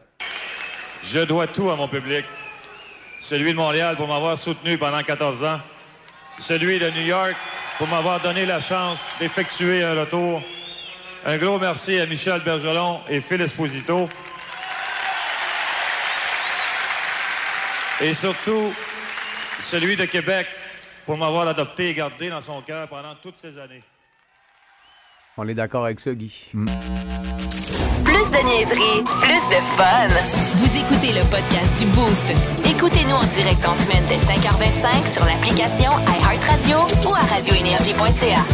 [1.03, 2.25] Je dois tout à mon public.
[3.21, 5.61] Celui de Montréal pour m'avoir soutenu pendant 14 ans.
[6.39, 7.35] Celui de New York
[7.79, 10.43] pour m'avoir donné la chance d'effectuer un retour.
[11.25, 14.09] Un gros merci à Michel Bergeron et Phil Esposito.
[18.01, 18.73] Et surtout,
[19.63, 20.47] celui de Québec
[21.05, 23.83] pour m'avoir adopté et gardé dans son cœur pendant toutes ces années.
[25.37, 26.51] On est d'accord avec ça, Guy.
[28.05, 30.09] Plus de niaiserie, plus de fun.
[30.57, 32.33] Vous écoutez le podcast du Boost.
[32.65, 38.45] Écoutez-nous en direct en semaine dès 5h25 sur l'application iHeartRadio ou à radioénergie.ca.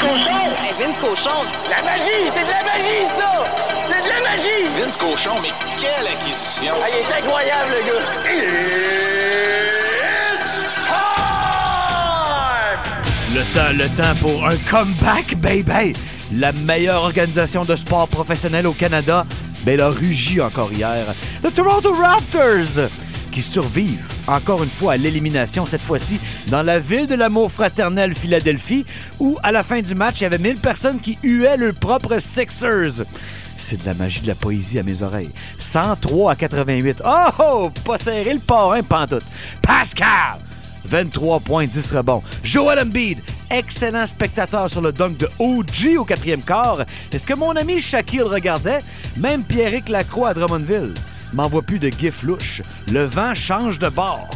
[0.00, 0.48] Vince Cochon!
[0.78, 1.44] Vince Cochon!
[1.68, 2.30] La magie!
[2.32, 3.44] C'est de la magie, ça!
[3.86, 4.64] C'est de la magie!
[4.78, 6.72] Vince Cochon, mais quelle acquisition!
[6.82, 8.04] Ah, il est incroyable, le gars!
[10.32, 12.80] It's time!
[13.34, 15.92] Le temps, le temps pour un comeback, baby!
[16.32, 19.26] La meilleure organisation de sport professionnel au Canada,
[19.64, 21.14] ben, elle a rugi encore hier.
[21.42, 22.88] The Toronto Raptors!
[23.30, 28.14] Qui survivent encore une fois à l'élimination, cette fois-ci dans la ville de l'amour fraternel
[28.14, 28.86] Philadelphie,
[29.18, 32.18] où à la fin du match, il y avait 1000 personnes qui huaient leurs propres
[32.18, 33.04] Sixers.
[33.56, 35.30] C'est de la magie de la poésie à mes oreilles.
[35.58, 37.02] 103 à 88.
[37.04, 39.24] Oh, oh pas serré le parrain pantoute.
[39.60, 40.38] Pascal!
[40.86, 42.22] 23 points, 10 rebonds.
[42.42, 43.18] Joel Embiid,
[43.50, 46.84] excellent spectateur sur le dunk de OG au quatrième quart.
[47.12, 48.80] Est-ce que mon ami Shaquille regardait?
[49.16, 50.94] Même Pierrick Lacroix à Drummondville.
[51.32, 52.62] M'envoie plus de gif louche.
[52.90, 54.30] Le vent change de bord.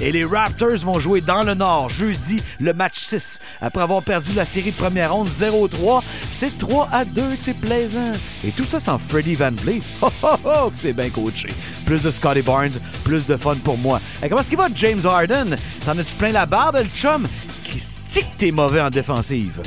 [0.00, 3.40] Et les Raptors vont jouer dans le Nord jeudi le match 6.
[3.60, 7.58] Après avoir perdu la série de première ronde 0-3, c'est 3 à 2 que c'est
[7.58, 8.12] plaisant.
[8.44, 9.82] Et tout ça sans Freddie Van Vliet.
[10.00, 11.48] Oh oh oh, c'est bien coaché.
[11.84, 14.00] Plus de Scotty Barnes, plus de fun pour moi.
[14.22, 15.56] Et comment est-ce qu'il va, James Harden?
[15.84, 17.26] T'en as-tu plein la barbe, le chum?
[17.64, 19.62] Christy que t'es mauvais en défensive.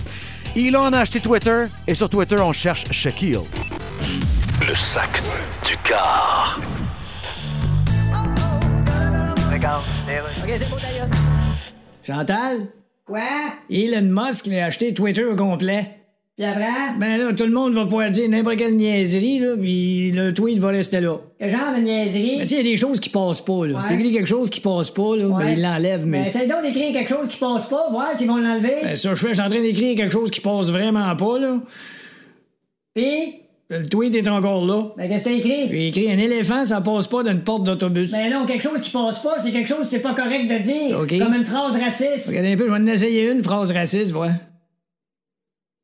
[0.56, 3.40] Elon a acheté Twitter et sur Twitter, on cherche Shaquille.
[4.68, 5.22] Le sac
[5.66, 6.60] du car.
[10.44, 11.08] OK, c'est bon, d'ailleurs.
[12.06, 12.58] Chantal?
[13.06, 13.20] Quoi?
[13.70, 15.98] Elon Musk il a acheté Twitter au complet.
[16.38, 16.66] Puis après?
[17.00, 20.60] Ben là, tout le monde va pouvoir dire n'importe quelle niaiserie, là, puis le tweet
[20.60, 21.18] va rester là.
[21.40, 22.38] Quel genre de niaiserie?
[22.38, 23.82] Ben, tu sais, il y a des choses qui passent pas, là.
[23.82, 23.88] Ouais.
[23.88, 25.44] T'écris quelque chose qui passe pas, là, Ouais.
[25.44, 26.22] ben, il l'enlève, mais.
[26.22, 28.78] Ben, essaye donc d'écrire quelque chose qui passe pas, voir s'ils vont l'enlever.
[28.84, 31.40] Ben, ça, je fais, je suis en train d'écrire quelque chose qui passe vraiment pas,
[31.40, 31.58] là.
[32.96, 33.41] Puis?
[33.72, 34.92] Le tweet est encore là.
[34.98, 35.70] Ben, qu'est-ce que t'as écrit?
[35.70, 38.12] J'ai écrit un éléphant, ça passe pas d'une porte d'autobus.
[38.12, 40.58] Ben non, quelque chose qui passe pas, c'est quelque chose que c'est pas correct de
[40.58, 41.00] dire.
[41.00, 41.18] OK.
[41.18, 42.28] Comme une phrase raciste.
[42.28, 44.34] Regardez un peu, je vais en essayer une phrase raciste, voilà.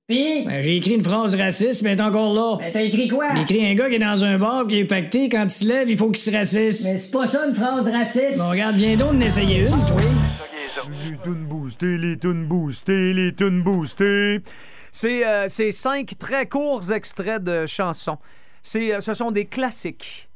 [0.10, 0.44] Puis?
[0.46, 2.58] Ben, j'ai écrit une phrase raciste, mais elle est encore là.
[2.60, 3.28] Ben, t'as écrit quoi?
[3.36, 5.66] J'ai écrit un gars qui est dans un bar, qui est pacté, quand il se
[5.66, 6.84] lève, il faut qu'il se raciste.
[6.84, 8.38] Mais c'est pas ça une phrase raciste.
[8.38, 10.02] Bon, regarde, viens donc d'en essayer une, toi.
[11.10, 14.42] Les tunes boostées, les tunes boostées, les tunes boostées.
[14.98, 18.18] C'est euh, c'est cinq très courts extraits de chansons.
[18.64, 20.28] C'est, euh, ce sont des classiques.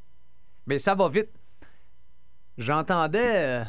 [0.68, 1.30] Mais ça va vite.
[2.58, 3.18] J'entendais.
[3.22, 3.64] euh,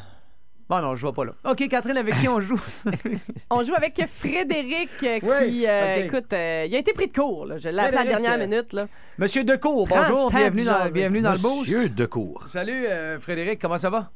[0.68, 1.32] Bon, non, je vois pas là.
[1.46, 2.60] OK, Catherine, avec qui on joue?
[3.50, 7.44] On joue avec Frédéric qui, Oui, euh, écoute, euh, il a été pris de court.
[7.46, 7.58] là.
[7.58, 8.72] Je l'ai appelé à la Frédéric, dernière euh, minute.
[8.72, 8.86] Là.
[9.18, 11.60] Monsieur Decour, Prends bonjour, bienvenue dans, bienvenue dans le boost.
[11.62, 12.44] Monsieur Decour.
[12.46, 14.12] Salut, euh, Frédéric, comment ça va?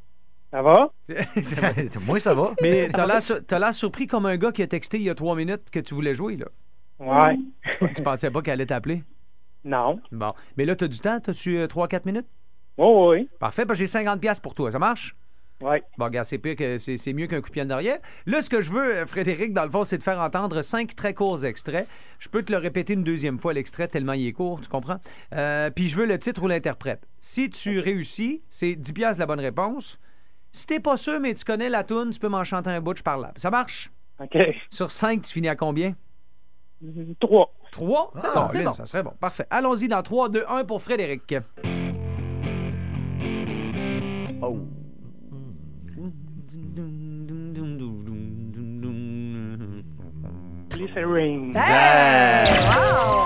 [0.52, 0.90] Ça va?
[2.06, 2.54] Moi, ça va.
[2.62, 5.68] Mais t'as l'air surpris comme un gars qui a texté il y a trois minutes
[5.70, 6.46] que tu voulais jouer, là.
[7.00, 7.36] Ouais.
[7.70, 9.02] Tu, tu pensais pas qu'elle allait t'appeler?
[9.64, 10.00] Non.
[10.12, 10.32] Bon.
[10.56, 11.20] Mais là, t'as du temps?
[11.20, 12.26] T'as-tu 3-4 minutes?
[12.76, 13.28] Oh, oui.
[13.40, 14.70] Parfait, ben, j'ai 50$ piastres pour toi.
[14.70, 15.16] Ça marche?
[15.60, 15.78] Oui.
[15.96, 17.98] Bon, regarde, c'est pire que c'est c'est mieux qu'un coup de pied en arrière.
[18.26, 20.94] Là, ce que je veux, euh, Frédéric, dans le fond, c'est de faire entendre cinq
[20.94, 21.88] très courts extraits.
[22.20, 25.00] Je peux te le répéter une deuxième fois, l'extrait, tellement il est court, tu comprends?
[25.34, 27.08] Euh, puis je veux le titre ou l'interprète.
[27.18, 29.98] Si tu réussis, c'est 10 piastres la bonne réponse.
[30.52, 32.96] Si t'es pas sûr, mais tu connais la toune, tu peux m'en chanter un bout,
[32.96, 33.32] je parle là.
[33.34, 33.90] Ça marche?
[34.20, 34.38] OK.
[34.70, 35.94] Sur 5, tu finis à combien?
[37.20, 37.52] Trois.
[37.72, 38.12] 3?
[38.22, 38.72] Ah, c'est bon.
[38.72, 39.12] Ça serait bon.
[39.20, 39.46] Parfait.
[39.50, 41.34] Allons-y dans 3, 2, 1 pour Frédéric.
[44.40, 44.58] Oh.
[50.70, 51.56] Glycerine.
[51.56, 52.46] Hey!
[52.46, 53.17] J'y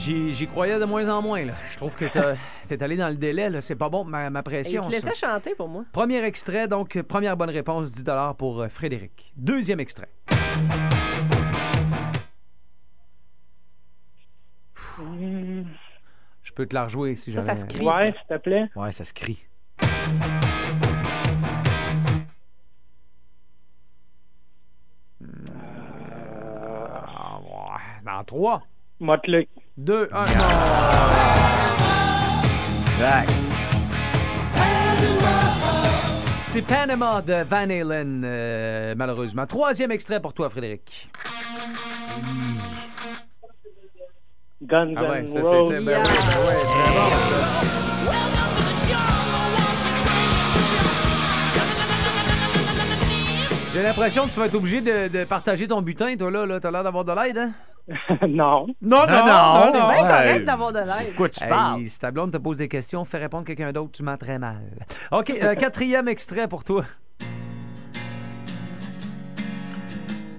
[0.00, 1.44] j'y croyais de moins en moins.
[1.44, 1.54] Là.
[1.70, 2.34] Je trouve que t'as-
[2.68, 3.50] t'es allé dans le délai.
[3.50, 3.60] là.
[3.60, 4.82] C'est pas bon, ma, ma Et pression.
[4.84, 5.32] il te laissait ça.
[5.34, 5.84] chanter pour moi.
[5.92, 8.04] Premier extrait, donc euh, première bonne réponse, 10
[8.38, 9.32] pour euh, Frédéric.
[9.36, 10.08] Deuxième extrait.
[16.42, 17.54] Je peux te la rejouer si Ça, jamais.
[17.54, 18.12] ça se crie, Ouais, ça.
[18.12, 18.70] s'il te plaît.
[18.76, 19.46] Ouais, ça se crie.
[26.40, 28.02] Ouais.
[28.04, 28.62] Dans 3.
[29.00, 29.48] Motley.
[29.78, 30.24] 2, 1.
[36.48, 39.46] C'est Panama de Van Halen, euh, malheureusement.
[39.46, 41.08] Troisième extrait pour toi, Frédéric.
[44.62, 45.72] Guns Ah ouais, ça Roses.
[45.72, 45.84] c'était.
[45.84, 48.70] Ben oui, ben ouais, très bon, ça.
[53.72, 56.44] J'ai l'impression que tu vas être obligé de, de partager ton butin, toi, là.
[56.44, 56.58] là.
[56.58, 57.52] T'as l'air d'avoir de l'aide, hein?
[58.28, 58.66] non.
[58.80, 59.26] Non, non, non.
[59.26, 59.88] non, C'est non.
[59.88, 61.14] bien correct d'avoir de l'aide.
[61.16, 61.86] Quoi, tu Hey, parles?
[61.88, 64.62] si ta blonde te pose des questions, fais répondre quelqu'un d'autre, tu mens très mal.
[65.10, 66.84] OK, euh, quatrième extrait pour toi.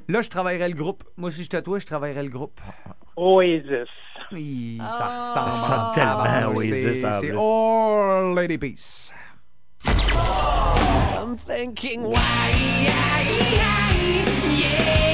[0.08, 1.04] Là, je travaillerai le groupe.
[1.18, 2.60] Moi, si j'étais toi, je travaillerais le groupe.
[3.16, 3.88] Oasis.
[4.32, 4.88] Oui, Ah.
[4.88, 5.24] ça ressemble.
[5.34, 7.32] Ça ressemble tellement à Oasis, C'est c'est.
[7.32, 9.14] All Lady Peace.
[9.86, 12.18] I'm thinking why,
[13.24, 15.11] Superman's dead.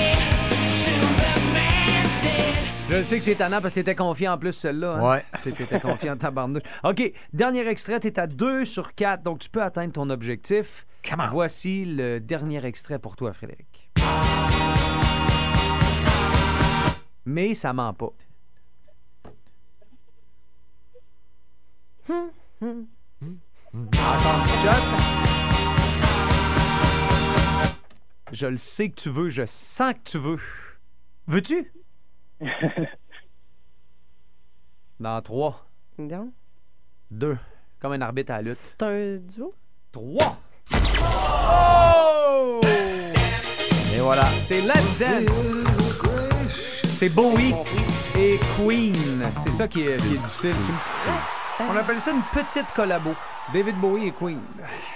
[2.90, 4.94] Je sais que c'est tannant parce que t'étais confiant en plus, celle-là.
[4.94, 5.12] hein?
[5.16, 5.26] Ouais.
[5.40, 6.62] C'est t'étais confiant en tabarnouche.
[6.86, 10.86] OK, dernier extrait, t'es à 2 sur 4, donc tu peux atteindre ton objectif.
[11.30, 13.92] Voici le dernier extrait pour toi, Frédéric.
[17.26, 18.12] Mais ça ment pas.
[22.10, 22.24] Encore
[23.74, 24.84] un petit shot.
[28.32, 30.40] Je le sais que tu veux, je sens que tu veux.
[31.28, 31.72] Veux-tu?
[35.00, 35.66] Dans 3,
[36.00, 36.32] Non.
[37.12, 37.38] 2,
[37.80, 38.58] comme un arbitre à la lutte.
[38.62, 39.54] C'est un duo?
[39.92, 40.38] 3.
[41.50, 42.60] Oh!
[43.96, 44.28] Et voilà.
[44.44, 45.66] C'est Let's Dance.
[46.90, 47.54] C'est Bowie
[48.18, 49.32] et Queen.
[49.38, 50.56] C'est ça qui est, qui est difficile.
[50.58, 50.92] C'est une petite-
[51.60, 53.12] On appelle ça une petite collabo.
[53.54, 54.40] David Bowie et Queen.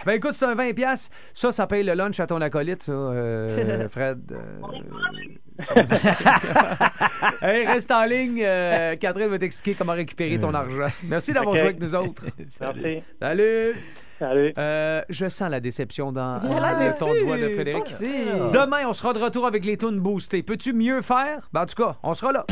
[0.05, 0.73] Ben écoute, c'est un 20$.
[0.73, 1.09] piastres.
[1.33, 4.19] Ça, ça paye le lunch à ton acolyte, ça, euh, Fred.
[4.31, 4.59] euh,
[7.41, 8.41] hey, reste en ligne.
[8.43, 10.85] euh, Catherine va t'expliquer comment récupérer ton argent.
[11.03, 12.25] Merci d'avoir joué avec nous autres.
[12.61, 13.03] Merci.
[13.19, 13.73] Salut.
[14.19, 14.53] Salut.
[14.57, 17.95] Euh, je sens la déception dans le ton de voix de Frédéric.
[17.99, 20.43] Demain, on sera de retour avec les tunes boostées.
[20.43, 21.49] Peux-tu mieux faire?
[21.53, 22.45] Ben, en tout cas, on sera là.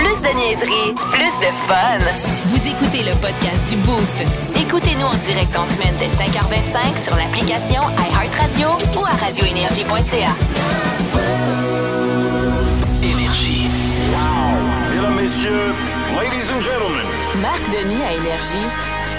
[0.00, 1.98] Plus de niaiserie, plus de fun.
[2.46, 4.24] Vous écoutez le podcast du Boost.
[4.56, 10.32] Écoutez-nous en direct en semaine dès 5h25 sur l'application iHeartRadio ou à radioénergie.ca.
[13.02, 13.68] Énergie.
[14.90, 15.74] Mesdames, Messieurs,
[16.16, 17.06] Ladies and Gentlemen,
[17.42, 18.68] Marc Denis à Énergie.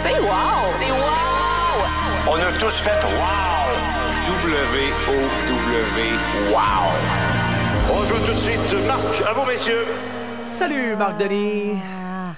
[0.04, 0.74] C'est wow!
[0.80, 1.86] C'est wow!
[2.28, 3.52] on a tous fait Wow!
[4.26, 6.10] W-O-W,
[6.52, 7.94] Wow!
[7.94, 8.76] On joue tout de suite.
[8.88, 9.86] Marc, à vous, messieurs.
[10.52, 11.78] Salut, Marc Denis.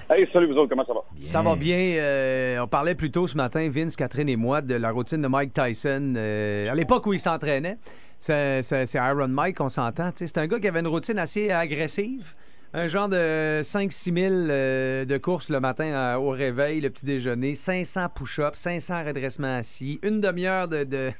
[0.08, 1.00] Hey, salut vous autres, comment ça va?
[1.18, 1.76] Ça va bien.
[1.98, 5.28] euh, on parlait plus tôt ce matin, Vince, Catherine et moi, de la routine de
[5.28, 6.14] Mike Tyson.
[6.16, 7.78] euh, à l'époque où il s'entraînait,
[8.20, 8.62] c'est
[8.94, 10.10] Iron Mike, on s'entend.
[10.12, 10.26] tu sais.
[10.28, 12.34] C'est un gars qui avait une routine assez agressive.
[12.76, 17.06] Un genre de 5-6 000 euh, de courses le matin euh, au réveil, le petit
[17.06, 21.12] déjeuner, 500 push-ups, 500 redressements assis, une demi-heure de, de,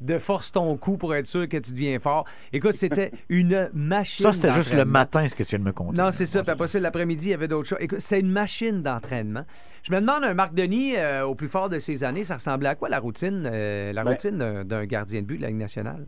[0.00, 2.26] de force ton cou pour être sûr que tu deviens fort.
[2.52, 4.22] Écoute, c'était une machine.
[4.24, 5.96] Ça, c'était juste le matin, ce que tu viens de me conter.
[5.98, 6.42] Non, c'est ça.
[6.42, 7.78] Puis après ça, l'après-midi, il y avait d'autres choses.
[7.80, 9.44] Écoute, c'est une machine d'entraînement.
[9.82, 12.68] Je me demande, un Marc Denis, euh, au plus fort de ses années, ça ressemblait
[12.68, 15.48] à quoi la routine, euh, la Ben- routine d'un- d'un gardien de but de la
[15.48, 16.06] Ligue nationale?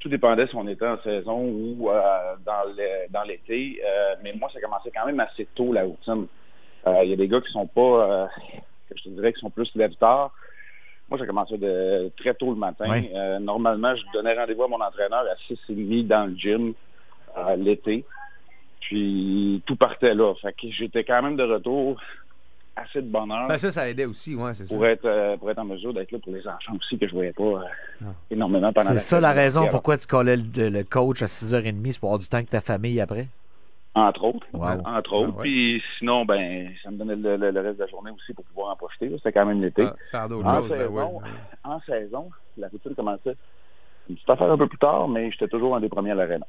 [0.00, 3.80] Tout dépendait si on était en saison ou euh, dans le- dans l'été.
[3.84, 6.26] Euh, mais moi, ça commençait quand même assez tôt, la routine.
[6.86, 8.26] Euh, Il y a des gars qui sont pas, euh,
[8.88, 10.32] que je te dirais, qui sont plus lève-tard.
[11.10, 12.86] Moi, ça commençait de très tôt le matin.
[12.88, 13.10] Oui.
[13.14, 16.72] Euh, normalement, je donnais rendez-vous à mon entraîneur à 6h30 dans le gym
[17.36, 18.04] euh, l'été.
[18.80, 20.34] Puis tout partait là.
[20.40, 22.00] Fait que j'étais quand même de retour
[22.82, 24.74] assez de bonheur Ben, ça, ça aidait aussi, ouais, c'est ça.
[24.74, 27.12] pour être euh, pour être en mesure d'être là pour les enfants aussi que je
[27.12, 30.84] voyais pas euh, énormément pendant C'est la ça la raison pourquoi tu collais le, le
[30.84, 33.26] coach à 6h30, c'est pour avoir du temps avec ta famille après?
[33.94, 34.46] Entre autres.
[34.52, 34.82] Wow.
[34.86, 35.32] Entre autres.
[35.34, 35.42] Ah ouais.
[35.42, 38.44] Puis sinon, ben, ça me donnait le, le- le reste de la journée aussi pour
[38.44, 39.10] pouvoir en profiter.
[39.16, 39.82] C'était quand même l'été.
[39.82, 41.30] Ah, faire d'autres en, choses, ben saison, oui,
[41.64, 43.34] en saison, la routine commençait
[44.08, 46.46] une petite affaire un peu plus tard, mais j'étais toujours un des premiers à l'aréna.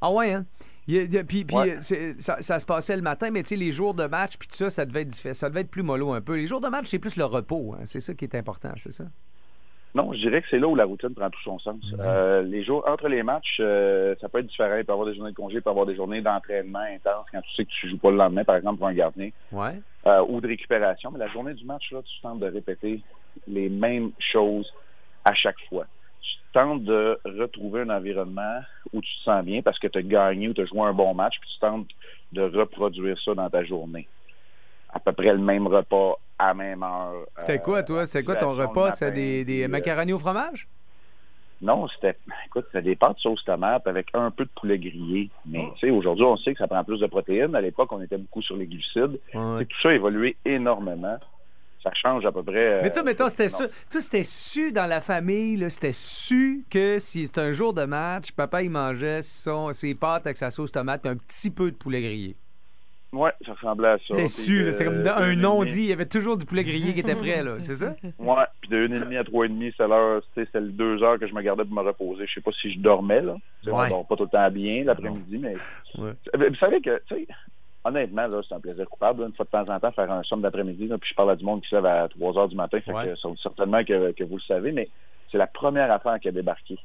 [0.00, 0.44] Ah ouais, hein?
[0.86, 4.06] Puis, puis, c'est- ça, ça se passait le matin, mais tu sais, les jours de
[4.06, 6.36] match, puis tout ça, ça devait être ça devait être plus mollo un peu.
[6.36, 7.82] Les jours de match, c'est plus le repos, hein.
[7.84, 9.04] c'est ça qui est important, c'est ça?
[9.94, 11.76] Non, je dirais que c'est là où la routine prend tout son sens.
[11.98, 14.76] Euh, les jours entre les matchs, euh, ça peut être différent.
[14.76, 16.80] Il peut y avoir des journées de congé, il peut y avoir des journées d'entraînement
[16.80, 19.30] intense quand tu sais que tu joues pas le lendemain, par exemple, pour un gardien.
[19.52, 19.80] Ouais.
[20.06, 21.10] euh, ou de récupération.
[21.10, 23.00] Mais la journée du match, là, tu tentes de répéter
[23.48, 24.70] les mêmes choses
[25.24, 25.86] à chaque fois.
[26.56, 28.60] Tentes de retrouver un environnement
[28.94, 30.94] où tu te sens bien parce que tu as gagné ou tu as joué un
[30.94, 31.86] bon match, puis tu tentes
[32.32, 34.08] de reproduire ça dans ta journée.
[34.88, 37.26] À peu près le même repas à même heure.
[37.36, 38.06] C'était euh, quoi, toi?
[38.06, 38.92] C'est quoi ton repas?
[38.92, 40.66] C'est matin, des, des euh, macaronis au fromage?
[41.60, 45.28] non, c'était, écoute, c'était des pâtes sauce tomate avec un peu de poulet grillé.
[45.44, 47.54] Mais, tu sais, aujourd'hui, on sait que ça prend plus de protéines.
[47.54, 49.20] À l'époque, on était beaucoup sur les glucides.
[49.30, 51.18] Tout ça a évolué énormément.
[51.86, 52.80] Ça change à peu près.
[52.82, 53.62] Mais toi, euh, mettons, c'était su.
[53.90, 57.84] Toi, c'était su dans la famille, là, c'était su que si c'était un jour de
[57.84, 61.70] match, papa, il mangeait son, ses pâtes avec sa sauce tomate puis un petit peu
[61.70, 62.34] de poulet grillé.
[63.12, 64.02] Ouais, ça ressemblait à ça.
[64.26, 64.26] C'était
[64.64, 65.82] de- c'est comme un et demie- dit.
[65.84, 67.94] Il y avait toujours du poulet grillé qui était prêt, là, c'est ça?
[68.18, 71.40] Ouais, puis de 1h30 à 3h30, c'est l'heure, c'est les deux heures que je me
[71.40, 72.26] gardais pour me reposer.
[72.26, 73.34] Je sais pas si je dormais, là.
[73.64, 73.72] Ouais.
[73.72, 75.54] On dort pas tout le temps bien l'après-midi, mais.
[75.96, 77.26] Vous savez que, tu sais,
[77.86, 80.22] honnêtement, là, c'est un plaisir coupable, là, une fois de temps en temps, faire un
[80.22, 82.56] somme d'après-midi, puis je parle à du monde qui se lève à 3 heures du
[82.56, 83.14] matin, fait Ouais.
[83.14, 84.88] que certainement que, que vous le savez, mais
[85.30, 86.78] c'est la première affaire qui a débarqué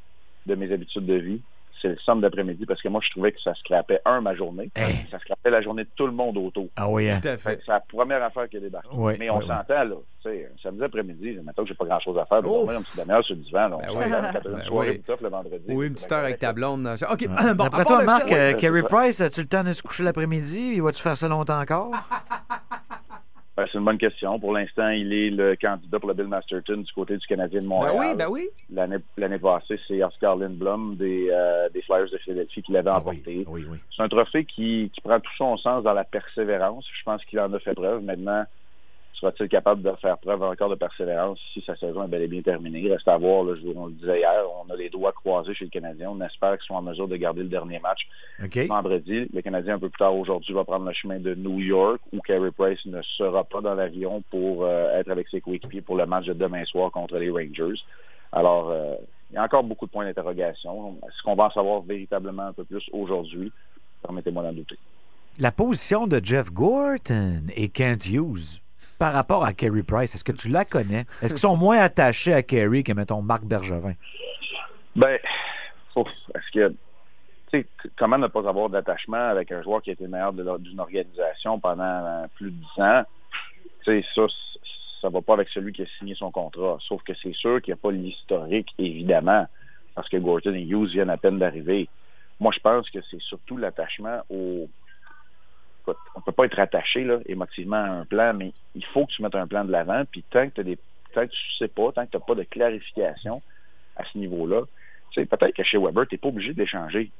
[0.45, 1.41] de mes habitudes de vie.
[1.81, 4.69] C'est le somme d'après-midi parce que moi, je trouvais que ça scrapait, un, ma journée.
[5.09, 6.67] Ça scrapait la journée de tout le monde autour.
[6.75, 7.19] Ah oui, hein?
[7.21, 7.49] Tout à fait.
[7.51, 8.89] Fait que C'est la première affaire qui a débarqué.
[8.95, 9.95] Ouais, mais on s'entend, là.
[10.23, 12.53] Tu sais, un samedi après-midi, maintenant que j'ai pas grand-chose à faire, de Ouf.
[12.53, 13.77] dormir un petit demi-heure sur le divan, là.
[13.77, 14.11] On Ben oui.
[14.11, 14.97] quand une Ben soirée oui.
[14.99, 15.63] bout-off le vendredi.
[15.69, 16.83] Oui, une petite heure avec ta blonde.
[16.83, 16.95] là.
[17.11, 20.73] OK, bon, part toi, Marc, euh, Carey Price, as-tu le temps de se coucher l'après-midi?
[20.75, 21.91] Il va-tu faire ça longtemps encore?
[23.57, 24.39] Ben, c'est une bonne question.
[24.39, 27.65] Pour l'instant, il est le candidat pour le Bill Masterton du côté du Canadien de
[27.65, 27.95] Montréal.
[27.97, 28.99] Ben oui, ben oui.
[29.17, 33.45] L'année, passée, c'est Oscar Lindblom des, euh, des Flyers de Philadelphie qui l'avait Ah emporté.
[33.95, 36.85] C'est un trophée qui, qui prend tout son sens dans la persévérance.
[36.97, 38.01] Je pense qu'il en a fait preuve.
[38.03, 38.45] Maintenant,
[39.13, 42.41] sera-t-il capable de faire preuve encore de persévérance si sa saison est bel et bien
[42.41, 42.91] terminée?
[42.91, 43.43] Reste à voir.
[43.43, 46.09] Là, je vous- on le disait hier, on a les doigts croisés chez le Canadien.
[46.11, 47.99] On espère qu'ils sont en mesure de garder le dernier match
[48.67, 49.27] vendredi.
[49.33, 52.19] Le Canadien, un peu plus tard aujourd'hui, va prendre le chemin de New York, où
[52.21, 56.05] Carey Price ne sera pas dans l'avion pour euh, être avec ses coéquipiers pour le
[56.05, 57.79] match de demain soir contre les Rangers.
[58.31, 58.95] Alors, euh,
[59.29, 60.95] il y a encore beaucoup de points d'interrogation.
[61.07, 63.51] Est-ce qu'on va en savoir véritablement un peu plus aujourd'hui?
[64.01, 64.77] Permettez-moi d'en douter.
[65.39, 68.59] La position de Jeff Gorton et Kent Hughes
[69.01, 71.05] par rapport à Carey Price, est-ce que tu la connais?
[71.23, 73.93] Est-ce qu'ils sont moins attachés à Carey que, mettons, Marc Bergevin?
[74.95, 75.17] Ben,
[75.95, 76.75] est-ce que, tu
[77.49, 77.65] sais,
[77.97, 81.59] comment ne pas avoir d'attachement avec un joueur qui a été le meilleur d'une organisation
[81.59, 83.01] pendant euh, plus de 10 ans?
[83.85, 84.21] Tu sais, ça,
[85.01, 86.77] ça va pas avec celui qui a signé son contrat.
[86.87, 89.47] Sauf que c'est sûr qu'il n'y a pas l'historique, évidemment,
[89.95, 91.89] parce que Gorton et Hughes viennent à peine d'arriver.
[92.39, 94.69] Moi, je pense que c'est surtout l'attachement au.
[95.81, 99.11] Écoute, on peut pas être attaché là, émotivement à un plan, mais il faut que
[99.11, 100.03] tu mettes un plan de l'avant.
[100.11, 100.77] Puis tant que, t'as des,
[101.13, 103.41] tant que tu sais pas, tant que tu n'as pas de clarification
[103.95, 104.61] à ce niveau-là,
[105.15, 107.11] peut-être que chez Weber, tu n'es pas obligé de l'échanger.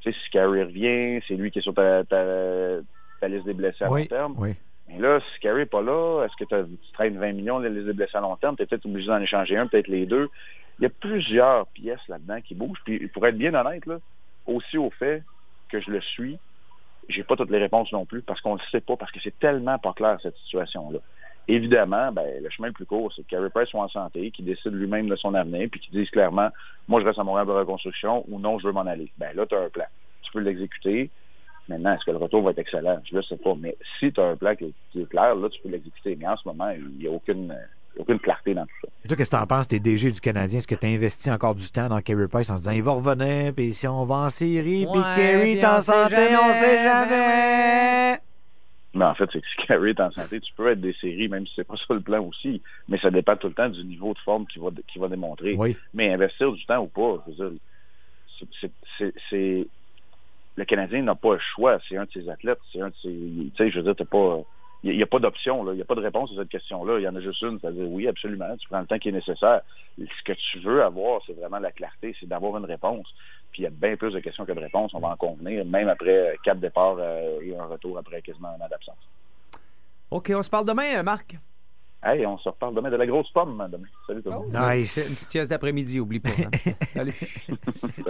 [0.00, 2.80] Tu sais, si Carey revient, c'est lui qui est sur ta, ta-
[3.20, 4.34] ta liste des blessés à long terme.
[4.38, 4.54] oui.
[4.88, 7.86] Mais là, si Carey n'est pas là, est-ce que tu traînes 20 millions de liste
[7.86, 8.56] des blessés à long terme?
[8.56, 10.30] Tu es peut-être obligé d'en échanger un, peut-être les deux.
[10.78, 12.78] Il y a plusieurs pièces là-dedans qui bougent.
[12.84, 13.98] Puis pour être bien honnête, là,
[14.46, 15.24] aussi au fait
[15.70, 16.38] que je le suis,
[17.08, 19.38] j'ai pas toutes les réponses non plus parce qu'on le sait pas, parce que c'est
[19.38, 20.98] tellement pas clair cette situation-là.
[21.48, 24.44] Évidemment, ben, le chemin le plus court, c'est que Carey Price soit en santé, qu'il
[24.44, 26.48] décide lui-même de son avenir, puis qu'il dise clairement,
[26.88, 29.10] moi je reste à Montréal la reconstruction ou non, je veux m'en aller.
[29.18, 29.84] Ben là, tu as un plan.
[30.22, 31.10] Tu peux l'exécuter.
[31.68, 33.00] Maintenant, est-ce que le retour va être excellent?
[33.10, 33.54] Je ne sais pas.
[33.58, 36.16] Mais si tu as un plan qui est, qui est clair, là, tu peux l'exécuter.
[36.16, 37.66] Mais en ce moment, il n'y a aucune, euh,
[37.98, 38.88] aucune clarté dans tout ça.
[39.04, 40.58] Et toi, qu'est-ce que t'en penses, t'es DG du Canadien?
[40.58, 42.92] Est-ce que tu investi encore du temps dans Carey Price en se disant, il va
[42.92, 46.36] revenir, puis si on va en série, puis Carey est en on sait santé, jamais,
[46.36, 48.18] on sait ben jamais!
[48.94, 51.28] Mais en fait, c'est que si Carey est en santé, tu peux être des séries,
[51.28, 52.62] même si c'est pas ça le plan aussi.
[52.88, 55.54] Mais ça dépend tout le temps du niveau de forme qu'il va, qu'il va démontrer.
[55.54, 55.76] Oui.
[55.92, 57.58] Mais investir du temps ou pas, je veux dire,
[58.38, 59.66] c'est- c'est- c'est- c'est.
[60.56, 61.78] Le Canadien n'a pas le choix.
[61.86, 62.58] C'est un de ses athlètes.
[62.72, 63.08] C'est un de ses.
[63.10, 64.40] Tu sais, je veux dire, t'as pas.
[64.92, 65.72] Il n'y a pas d'option, là.
[65.72, 66.98] il n'y a pas de réponse à cette question-là.
[66.98, 69.12] Il y en a juste une, c'est-à-dire oui, absolument, tu prends le temps qui est
[69.12, 69.62] nécessaire.
[69.98, 73.06] Ce que tu veux avoir, c'est vraiment la clarté, c'est d'avoir une réponse.
[73.52, 75.64] Puis il y a bien plus de questions que de réponses, on va en convenir,
[75.64, 79.08] même après quatre départs euh, et un retour après quasiment un an d'absence.
[80.10, 81.36] OK, on se parle demain, euh, Marc.
[82.04, 83.86] Hey, on se reparle demain de la grosse pomme demain.
[84.06, 84.46] Salut tout le monde.
[84.54, 86.30] Une petite sieste d'après-midi, oublie pas.
[86.30, 86.72] hein.
[86.94, 87.12] Salut.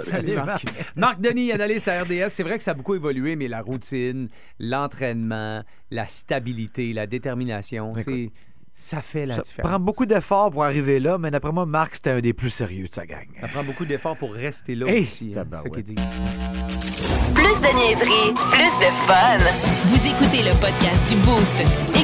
[0.00, 0.64] Salut, Marc.
[0.96, 2.28] Marc Denis, analyste à RDS.
[2.28, 4.28] C'est vrai que ça a beaucoup évolué, mais la routine,
[4.58, 8.30] l'entraînement, la stabilité, la détermination, tu sais,
[8.74, 9.70] ça fait la Ça différence.
[9.70, 12.88] prend beaucoup d'efforts pour arriver là, mais d'après moi, Marc, c'était un des plus sérieux
[12.88, 13.26] de sa gang.
[13.40, 15.32] Ça prend beaucoup d'efforts pour rester là Hey, aussi.
[15.34, 16.20] hein, c'est ça qu'ils disent.
[17.34, 19.38] Plus de niaiserie, plus de fun.
[19.86, 21.64] Vous écoutez le podcast du Boost.